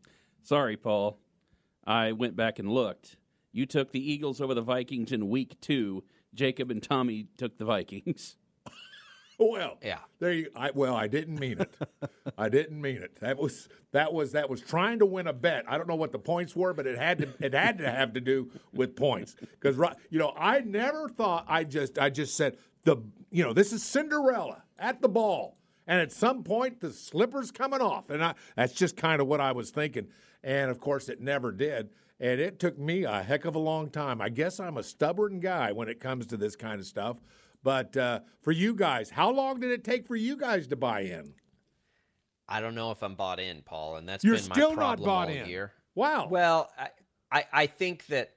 Sorry, 0.44 0.76
Paul. 0.76 1.18
I 1.85 2.12
went 2.12 2.37
back 2.37 2.61
and 2.61 2.70
looked. 2.70 3.16
You 3.52 3.66
took 3.66 3.90
the 3.90 4.12
Eagles 4.12 4.40
over 4.40 4.54
the 4.54 4.62
Vikings 4.62 5.11
in 5.11 5.28
week 5.28 5.61
two. 5.61 6.04
Jacob 6.35 6.70
and 6.70 6.80
Tommy 6.80 7.26
took 7.37 7.59
the 7.59 7.64
Vikings. 7.64 8.37
Oh, 9.38 9.51
well, 9.51 9.79
Yeah. 9.83 9.99
There 10.18 10.33
you. 10.33 10.51
I, 10.57 10.70
well, 10.75 10.96
I 10.96 11.09
didn't 11.09 11.38
mean 11.38 11.61
it. 11.61 11.75
I 12.38 12.49
didn't 12.49 12.81
mean 12.81 13.03
it. 13.03 13.20
That 13.20 13.37
was 13.37 13.68
that 13.92 14.12
was 14.12 14.33
that 14.33 14.49
was 14.49 14.61
trying 14.61 14.99
to 15.01 15.07
win 15.07 15.27
a 15.27 15.33
bet. 15.33 15.64
I 15.68 15.77
don't 15.77 15.88
know 15.88 15.96
what 15.96 16.12
the 16.12 16.18
points 16.18 16.57
were, 16.57 16.72
but 16.72 16.87
it 16.87 16.99
had 16.99 17.18
to 17.18 17.29
it 17.40 17.53
had 17.53 17.79
to 17.79 17.90
have 17.90 18.14
to 18.14 18.20
do 18.20 18.51
with 18.72 18.96
points 18.96 19.37
because 19.40 19.77
you 20.11 20.18
know 20.18 20.33
I 20.37 20.61
never 20.61 21.09
thought 21.09 21.44
I 21.49 21.64
just 21.64 21.99
I 21.99 22.11
just 22.11 22.37
said 22.37 22.57
the 22.85 22.96
you 23.31 23.44
know 23.44 23.53
this 23.53 23.72
is 23.72 23.83
Cinderella 23.83 24.62
at 24.79 25.03
the 25.03 25.09
ball, 25.09 25.59
and 25.87 26.01
at 26.01 26.12
some 26.12 26.42
point 26.42 26.81
the 26.81 26.92
slipper's 26.92 27.51
coming 27.51 27.81
off, 27.83 28.09
and 28.11 28.25
I 28.25 28.35
that's 28.55 28.72
just 28.72 28.96
kind 28.96 29.20
of 29.20 29.27
what 29.27 29.40
I 29.40 29.53
was 29.53 29.70
thinking, 29.70 30.09
and 30.42 30.70
of 30.70 30.81
course 30.81 31.09
it 31.09 31.20
never 31.20 31.53
did. 31.53 31.90
And 32.18 32.40
it 32.40 32.59
took 32.59 32.79
me 32.79 33.05
a 33.05 33.22
heck 33.22 33.44
of 33.44 33.57
a 33.57 33.59
long 33.59 33.90
time. 33.90 34.22
I 34.22 34.31
guess 34.31 34.59
I'm 34.59 34.79
a 34.79 34.83
stubborn 34.83 35.38
guy 35.38 35.72
when 35.72 35.90
it 35.90 36.01
comes 36.01 36.27
to 36.29 36.38
this 36.38 36.57
kind 36.57 36.81
of 36.81 36.87
stuff. 36.87 37.18
But 37.66 37.96
uh, 37.96 38.20
for 38.42 38.52
you 38.52 38.76
guys, 38.76 39.11
how 39.11 39.33
long 39.33 39.59
did 39.59 39.72
it 39.72 39.83
take 39.83 40.07
for 40.07 40.14
you 40.14 40.37
guys 40.37 40.68
to 40.68 40.76
buy 40.76 41.00
in? 41.00 41.35
I 42.48 42.61
don't 42.61 42.76
know 42.76 42.92
if 42.92 43.02
I'm 43.02 43.16
bought 43.16 43.40
in, 43.40 43.62
Paul, 43.62 43.96
and 43.96 44.09
that's 44.09 44.22
You're 44.22 44.37
been 44.37 44.44
still 44.44 44.68
my 44.70 44.83
not 44.83 44.98
problem 44.98 45.05
bought 45.05 45.29
all 45.31 45.35
in. 45.35 45.48
year. 45.48 45.72
Wow. 45.96 46.29
Well, 46.31 46.70
I, 46.79 46.90
I 47.33 47.44
I 47.52 47.66
think 47.66 48.07
that 48.07 48.35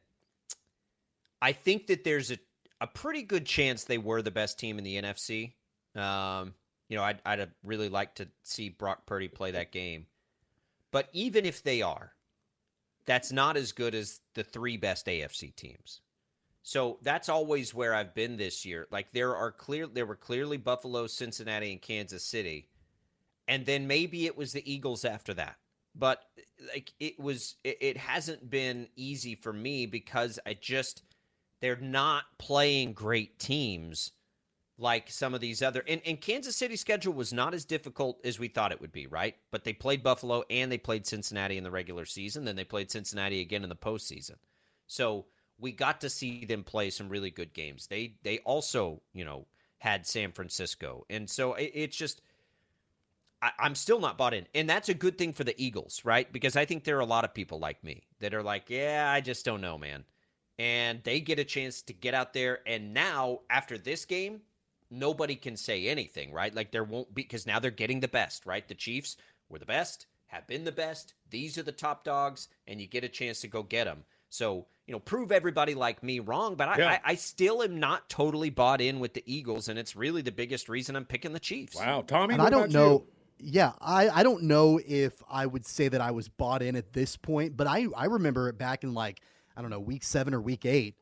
I 1.43 1.51
think 1.51 1.85
that 1.87 2.03
there's 2.03 2.31
a 2.31 2.39
a 2.81 2.87
pretty 2.87 3.21
good 3.21 3.45
chance 3.45 3.83
they 3.83 3.99
were 3.99 4.23
the 4.23 4.31
best 4.31 4.57
team 4.57 4.79
in 4.79 4.83
the 4.83 4.99
NFC. 4.99 5.53
Um, 5.95 6.55
you 6.87 6.97
know, 6.97 7.03
I'd 7.03 7.21
I'd 7.23 7.51
really 7.63 7.89
like 7.89 8.15
to 8.15 8.27
see 8.41 8.69
Brock 8.69 9.05
Purdy 9.05 9.27
play 9.27 9.51
that 9.51 9.71
game, 9.71 10.07
but 10.89 11.07
even 11.13 11.45
if 11.45 11.61
they 11.61 11.83
are, 11.83 12.13
that's 13.05 13.31
not 13.31 13.57
as 13.57 13.73
good 13.73 13.93
as 13.93 14.21
the 14.33 14.43
three 14.43 14.77
best 14.77 15.05
AFC 15.05 15.55
teams. 15.55 16.01
So 16.63 16.99
that's 17.01 17.29
always 17.29 17.73
where 17.73 17.95
I've 17.95 18.13
been 18.13 18.37
this 18.37 18.65
year. 18.65 18.87
Like 18.91 19.11
there 19.11 19.35
are 19.35 19.51
clear 19.51 19.87
there 19.87 20.05
were 20.05 20.15
clearly 20.15 20.57
Buffalo, 20.57 21.07
Cincinnati, 21.07 21.71
and 21.71 21.81
Kansas 21.81 22.23
City. 22.23 22.67
And 23.47 23.65
then 23.65 23.87
maybe 23.87 24.25
it 24.25 24.37
was 24.37 24.53
the 24.53 24.71
Eagles 24.71 25.05
after 25.05 25.33
that. 25.35 25.55
But 25.95 26.23
like 26.73 26.91
it 26.99 27.19
was 27.19 27.55
it, 27.63 27.77
it 27.81 27.97
hasn't 27.97 28.49
been 28.49 28.87
easy 28.95 29.35
for 29.35 29.53
me 29.53 29.85
because 29.85 30.39
I 30.45 30.53
just 30.53 31.03
they're 31.61 31.75
not 31.77 32.25
playing 32.37 32.93
great 32.93 33.39
teams 33.39 34.11
like 34.77 35.09
some 35.09 35.33
of 35.33 35.41
these 35.41 35.61
other 35.61 35.83
and, 35.87 36.01
and 36.05 36.21
Kansas 36.21 36.55
City's 36.55 36.79
schedule 36.79 37.13
was 37.13 37.33
not 37.33 37.53
as 37.53 37.65
difficult 37.65 38.19
as 38.23 38.39
we 38.39 38.47
thought 38.47 38.71
it 38.71 38.79
would 38.79 38.93
be, 38.93 39.07
right? 39.07 39.35
But 39.51 39.63
they 39.63 39.73
played 39.73 40.03
Buffalo 40.03 40.43
and 40.49 40.71
they 40.71 40.77
played 40.77 41.05
Cincinnati 41.05 41.57
in 41.57 41.63
the 41.63 41.71
regular 41.71 42.05
season, 42.05 42.45
then 42.45 42.55
they 42.55 42.63
played 42.63 42.91
Cincinnati 42.91 43.41
again 43.41 43.63
in 43.63 43.69
the 43.69 43.75
postseason. 43.75 44.35
So 44.87 45.25
we 45.59 45.71
got 45.71 46.01
to 46.01 46.09
see 46.09 46.45
them 46.45 46.63
play 46.63 46.89
some 46.89 47.09
really 47.09 47.31
good 47.31 47.53
games. 47.53 47.87
They 47.87 48.15
they 48.23 48.39
also, 48.39 49.01
you 49.13 49.25
know, 49.25 49.45
had 49.79 50.07
San 50.07 50.31
Francisco. 50.31 51.05
And 51.09 51.29
so 51.29 51.53
it, 51.53 51.71
it's 51.73 51.97
just 51.97 52.21
I, 53.41 53.51
I'm 53.59 53.75
still 53.75 53.99
not 53.99 54.17
bought 54.17 54.33
in. 54.33 54.47
And 54.53 54.69
that's 54.69 54.89
a 54.89 54.93
good 54.93 55.17
thing 55.17 55.33
for 55.33 55.43
the 55.43 55.61
Eagles, 55.61 56.01
right? 56.03 56.31
Because 56.31 56.55
I 56.55 56.65
think 56.65 56.83
there 56.83 56.97
are 56.97 57.01
a 57.01 57.05
lot 57.05 57.25
of 57.25 57.33
people 57.33 57.59
like 57.59 57.83
me 57.83 58.03
that 58.19 58.33
are 58.33 58.43
like, 58.43 58.69
yeah, 58.69 59.11
I 59.13 59.21
just 59.21 59.45
don't 59.45 59.61
know, 59.61 59.77
man. 59.77 60.03
And 60.57 61.01
they 61.03 61.21
get 61.21 61.39
a 61.39 61.45
chance 61.45 61.81
to 61.83 61.93
get 61.93 62.13
out 62.13 62.33
there. 62.33 62.59
And 62.67 62.93
now, 62.93 63.39
after 63.49 63.77
this 63.77 64.03
game, 64.03 64.41
nobody 64.91 65.35
can 65.35 65.55
say 65.55 65.87
anything, 65.87 66.33
right? 66.33 66.53
Like 66.53 66.71
there 66.71 66.83
won't 66.83 67.13
be, 67.13 67.21
because 67.21 67.47
now 67.47 67.59
they're 67.59 67.71
getting 67.71 68.01
the 68.01 68.07
best, 68.07 68.45
right? 68.45 68.67
The 68.67 68.75
Chiefs 68.75 69.15
were 69.47 69.59
the 69.59 69.65
best, 69.65 70.07
have 70.27 70.47
been 70.47 70.65
the 70.65 70.71
best. 70.71 71.13
These 71.29 71.57
are 71.57 71.63
the 71.63 71.71
top 71.71 72.03
dogs, 72.03 72.49
and 72.67 72.81
you 72.81 72.87
get 72.87 73.05
a 73.05 73.09
chance 73.09 73.39
to 73.41 73.47
go 73.47 73.63
get 73.63 73.85
them. 73.85 74.03
So, 74.29 74.67
you 74.87 74.93
know, 74.93 74.99
prove 74.99 75.31
everybody 75.31 75.75
like 75.75 76.01
me 76.03 76.19
wrong, 76.19 76.55
but 76.55 76.67
I, 76.67 76.77
Yeah. 76.77 76.89
I, 76.91 77.11
I 77.11 77.15
still 77.15 77.61
am 77.63 77.79
not 77.79 78.09
totally 78.09 78.49
bought 78.49 78.81
in 78.81 78.99
with 78.99 79.13
the 79.13 79.23
Eagles, 79.25 79.69
and 79.69 79.77
it's 79.77 79.95
really 79.95 80.21
the 80.21 80.31
biggest 80.31 80.69
reason 80.69 80.95
I'm 80.95 81.05
picking 81.05 81.33
the 81.33 81.39
Chiefs. 81.39 81.75
Wow, 81.75 82.01
Tommy. 82.01 82.33
and 82.33 82.43
what 82.43 82.47
I 82.47 82.49
don't 82.49 82.59
about 82.61 82.71
know. 82.71 82.91
you? 82.91 83.07
Yeah, 83.41 83.71
I, 83.79 84.09
I 84.09 84.23
don't 84.23 84.43
know 84.43 84.79
if 84.85 85.13
I 85.29 85.45
would 85.45 85.65
say 85.65 85.87
that 85.87 86.01
I 86.01 86.11
was 86.11 86.27
bought 86.27 86.61
in 86.61 86.75
at 86.75 86.91
this 86.93 87.15
point, 87.15 87.55
but 87.55 87.67
I, 87.67 87.87
I 87.95 88.05
remember 88.05 88.49
it 88.49 88.57
back 88.57 88.83
in 88.83 88.93
like, 88.93 89.21
I 89.55 89.61
don't 89.61 89.69
know, 89.69 89.79
week 89.79 90.03
seven 90.03 90.33
or 90.33 90.41
week 90.41 90.65
eight. 90.65 90.95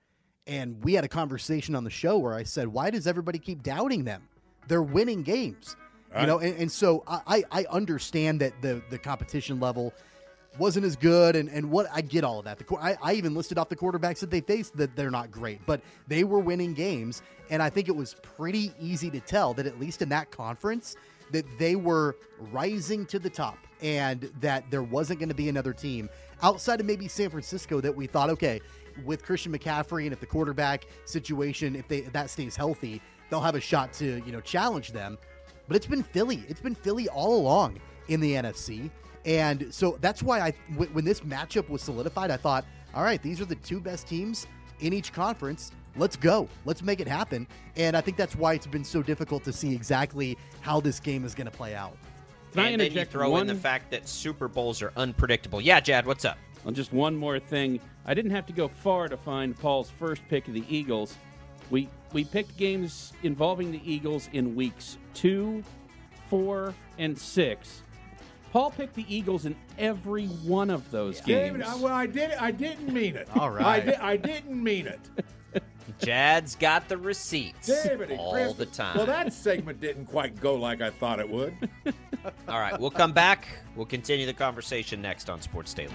And 0.45 0.83
we 0.83 0.93
had 0.93 1.03
a 1.03 1.09
conversation 1.09 1.75
on 1.75 1.83
the 1.83 1.89
show 1.89 2.17
where 2.17 2.33
I 2.33 2.43
said, 2.43 2.67
why 2.67 2.89
does 2.89 3.07
everybody 3.07 3.39
keep 3.39 3.63
doubting 3.63 4.03
them? 4.03 4.29
They're 4.67 4.83
winning 4.83 5.23
games. 5.23 5.75
You 6.17 6.25
know, 6.25 6.39
and, 6.39 6.57
and 6.57 6.71
so 6.71 7.03
I, 7.05 7.43
I 7.51 7.65
understand 7.69 8.41
that 8.41 8.61
the 8.61 8.81
the 8.89 8.97
competition 8.97 9.59
level 9.59 9.93
wasn't 10.57 10.85
as 10.85 10.95
good, 10.95 11.35
and, 11.35 11.49
and 11.49 11.69
what 11.69 11.87
I 11.93 12.01
get 12.01 12.23
all 12.23 12.39
of 12.39 12.45
that. 12.45 12.57
The 12.59 12.75
I, 12.77 12.97
I 13.01 13.13
even 13.13 13.33
listed 13.33 13.57
off 13.57 13.69
the 13.69 13.75
quarterbacks 13.75 14.19
that 14.19 14.31
they 14.31 14.41
faced 14.41 14.77
that 14.77 14.95
they're 14.95 15.11
not 15.11 15.31
great, 15.31 15.65
but 15.65 15.81
they 16.07 16.23
were 16.23 16.39
winning 16.39 16.73
games, 16.73 17.21
and 17.49 17.61
I 17.61 17.69
think 17.69 17.87
it 17.89 17.95
was 17.95 18.15
pretty 18.21 18.71
easy 18.79 19.09
to 19.11 19.19
tell 19.19 19.53
that 19.55 19.65
at 19.65 19.79
least 19.79 20.01
in 20.01 20.09
that 20.09 20.31
conference 20.31 20.95
that 21.31 21.45
they 21.57 21.75
were 21.75 22.15
rising 22.51 23.05
to 23.07 23.19
the 23.19 23.29
top, 23.29 23.57
and 23.81 24.31
that 24.39 24.69
there 24.71 24.83
wasn't 24.83 25.19
going 25.19 25.29
to 25.29 25.35
be 25.35 25.49
another 25.49 25.73
team 25.73 26.09
outside 26.41 26.79
of 26.79 26.85
maybe 26.85 27.07
San 27.07 27.29
Francisco 27.29 27.81
that 27.81 27.95
we 27.95 28.07
thought, 28.07 28.29
okay, 28.29 28.61
with 29.05 29.23
Christian 29.23 29.51
McCaffrey 29.51 30.03
and 30.05 30.13
if 30.13 30.19
the 30.19 30.25
quarterback 30.25 30.87
situation, 31.05 31.75
if 31.75 31.87
they 31.87 31.99
if 31.99 32.13
that 32.13 32.29
stays 32.29 32.55
healthy, 32.55 33.01
they'll 33.29 33.41
have 33.41 33.55
a 33.55 33.61
shot 33.61 33.93
to 33.93 34.21
you 34.25 34.31
know 34.31 34.41
challenge 34.41 34.91
them. 34.91 35.17
But 35.67 35.75
it's 35.75 35.85
been 35.85 36.03
Philly. 36.03 36.43
It's 36.47 36.61
been 36.61 36.75
Philly 36.75 37.09
all 37.09 37.35
along 37.35 37.79
in 38.07 38.19
the 38.19 38.33
NFC. 38.33 38.89
And 39.25 39.73
so 39.73 39.97
that's 40.01 40.23
why 40.23 40.39
I, 40.39 40.51
when 40.75 41.06
this 41.06 41.21
matchup 41.21 41.69
was 41.69 41.82
solidified, 41.82 42.32
I 42.32 42.38
thought, 42.38 42.65
all 42.93 43.03
right, 43.03 43.21
these 43.21 43.41
are 43.41 43.45
the 43.45 43.56
two 43.56 43.80
best 43.80 44.08
teams 44.08 44.47
in 44.80 44.93
each 44.93 45.12
conference. 45.13 45.71
Let's 45.95 46.15
go. 46.15 46.47
Let's 46.65 46.84
make 46.84 46.99
it 46.99 47.08
happen. 47.08 47.47
And 47.75 47.97
I 47.97 48.01
think 48.01 48.17
that's 48.17 48.36
why 48.36 48.53
it's 48.53 48.67
been 48.67 48.84
so 48.84 49.01
difficult 49.01 49.43
to 49.45 49.53
see 49.53 49.73
exactly 49.73 50.38
how 50.62 50.80
this 50.80 50.99
game 50.99 51.25
is 51.25 51.34
going 51.34 51.49
to 51.49 51.56
play 51.56 51.75
out. 51.75 51.97
Can 52.53 52.62
I 52.62 52.69
and 52.69 52.73
then 52.73 52.80
you 52.80 52.86
interject 52.86 53.12
throw 53.12 53.32
one? 53.32 53.41
in 53.41 53.47
the 53.47 53.56
fact 53.56 53.91
that 53.91 54.08
Super 54.08 54.47
Bowls 54.47 54.82
are 54.82 54.93
unpredictable. 54.95 55.60
Yeah, 55.60 55.80
Jad, 55.80 56.06
what's 56.06 56.23
up? 56.25 56.38
Well, 56.63 56.73
just 56.73 56.93
one 56.93 57.15
more 57.15 57.39
thing. 57.39 57.80
I 58.06 58.13
didn't 58.13 58.32
have 58.32 58.45
to 58.47 58.53
go 58.53 58.67
far 58.67 59.08
to 59.10 59.17
find 59.17 59.58
Paul's 59.58 59.89
first 59.89 60.21
pick 60.30 60.47
of 60.47 60.53
the 60.53 60.63
Eagles. 60.69 61.15
We 61.69 61.89
we 62.13 62.23
picked 62.23 62.58
games 62.58 63.13
involving 63.23 63.71
the 63.71 63.82
Eagles 63.84 64.30
in 64.34 64.56
weeks 64.56 64.97
two, 65.13 65.63
four, 66.30 66.73
and 66.97 67.17
six. 67.17 67.84
Paul 68.57 68.71
picked 68.71 68.95
the 68.95 69.05
Eagles 69.07 69.45
in 69.45 69.55
every 69.77 70.25
one 70.25 70.71
of 70.71 70.89
those 70.89 71.21
games. 71.21 71.27
David, 71.27 71.61
I, 71.61 71.75
well, 71.75 71.93
I 71.93 72.07
did. 72.07 72.31
I 72.31 72.49
didn't 72.49 72.91
mean 72.91 73.15
it. 73.15 73.29
All 73.35 73.51
right. 73.51 73.63
I, 73.63 73.79
did, 73.79 73.95
I 73.97 74.17
didn't 74.17 74.63
mean 74.63 74.87
it. 74.87 74.99
Jad's 75.99 76.55
got 76.55 76.89
the 76.89 76.97
receipts 76.97 77.67
David, 77.67 78.17
all 78.17 78.31
Chris, 78.31 78.53
the 78.53 78.65
time. 78.65 78.97
Well, 78.97 79.05
that 79.05 79.31
segment 79.31 79.79
didn't 79.79 80.07
quite 80.07 80.41
go 80.41 80.55
like 80.55 80.81
I 80.81 80.89
thought 80.89 81.19
it 81.19 81.29
would. 81.29 81.53
All 82.47 82.59
right, 82.59 82.79
we'll 82.79 82.89
come 82.89 83.13
back. 83.13 83.47
We'll 83.75 83.85
continue 83.85 84.25
the 84.25 84.33
conversation 84.33 85.03
next 85.03 85.29
on 85.29 85.39
Sports 85.39 85.75
Daily. 85.75 85.93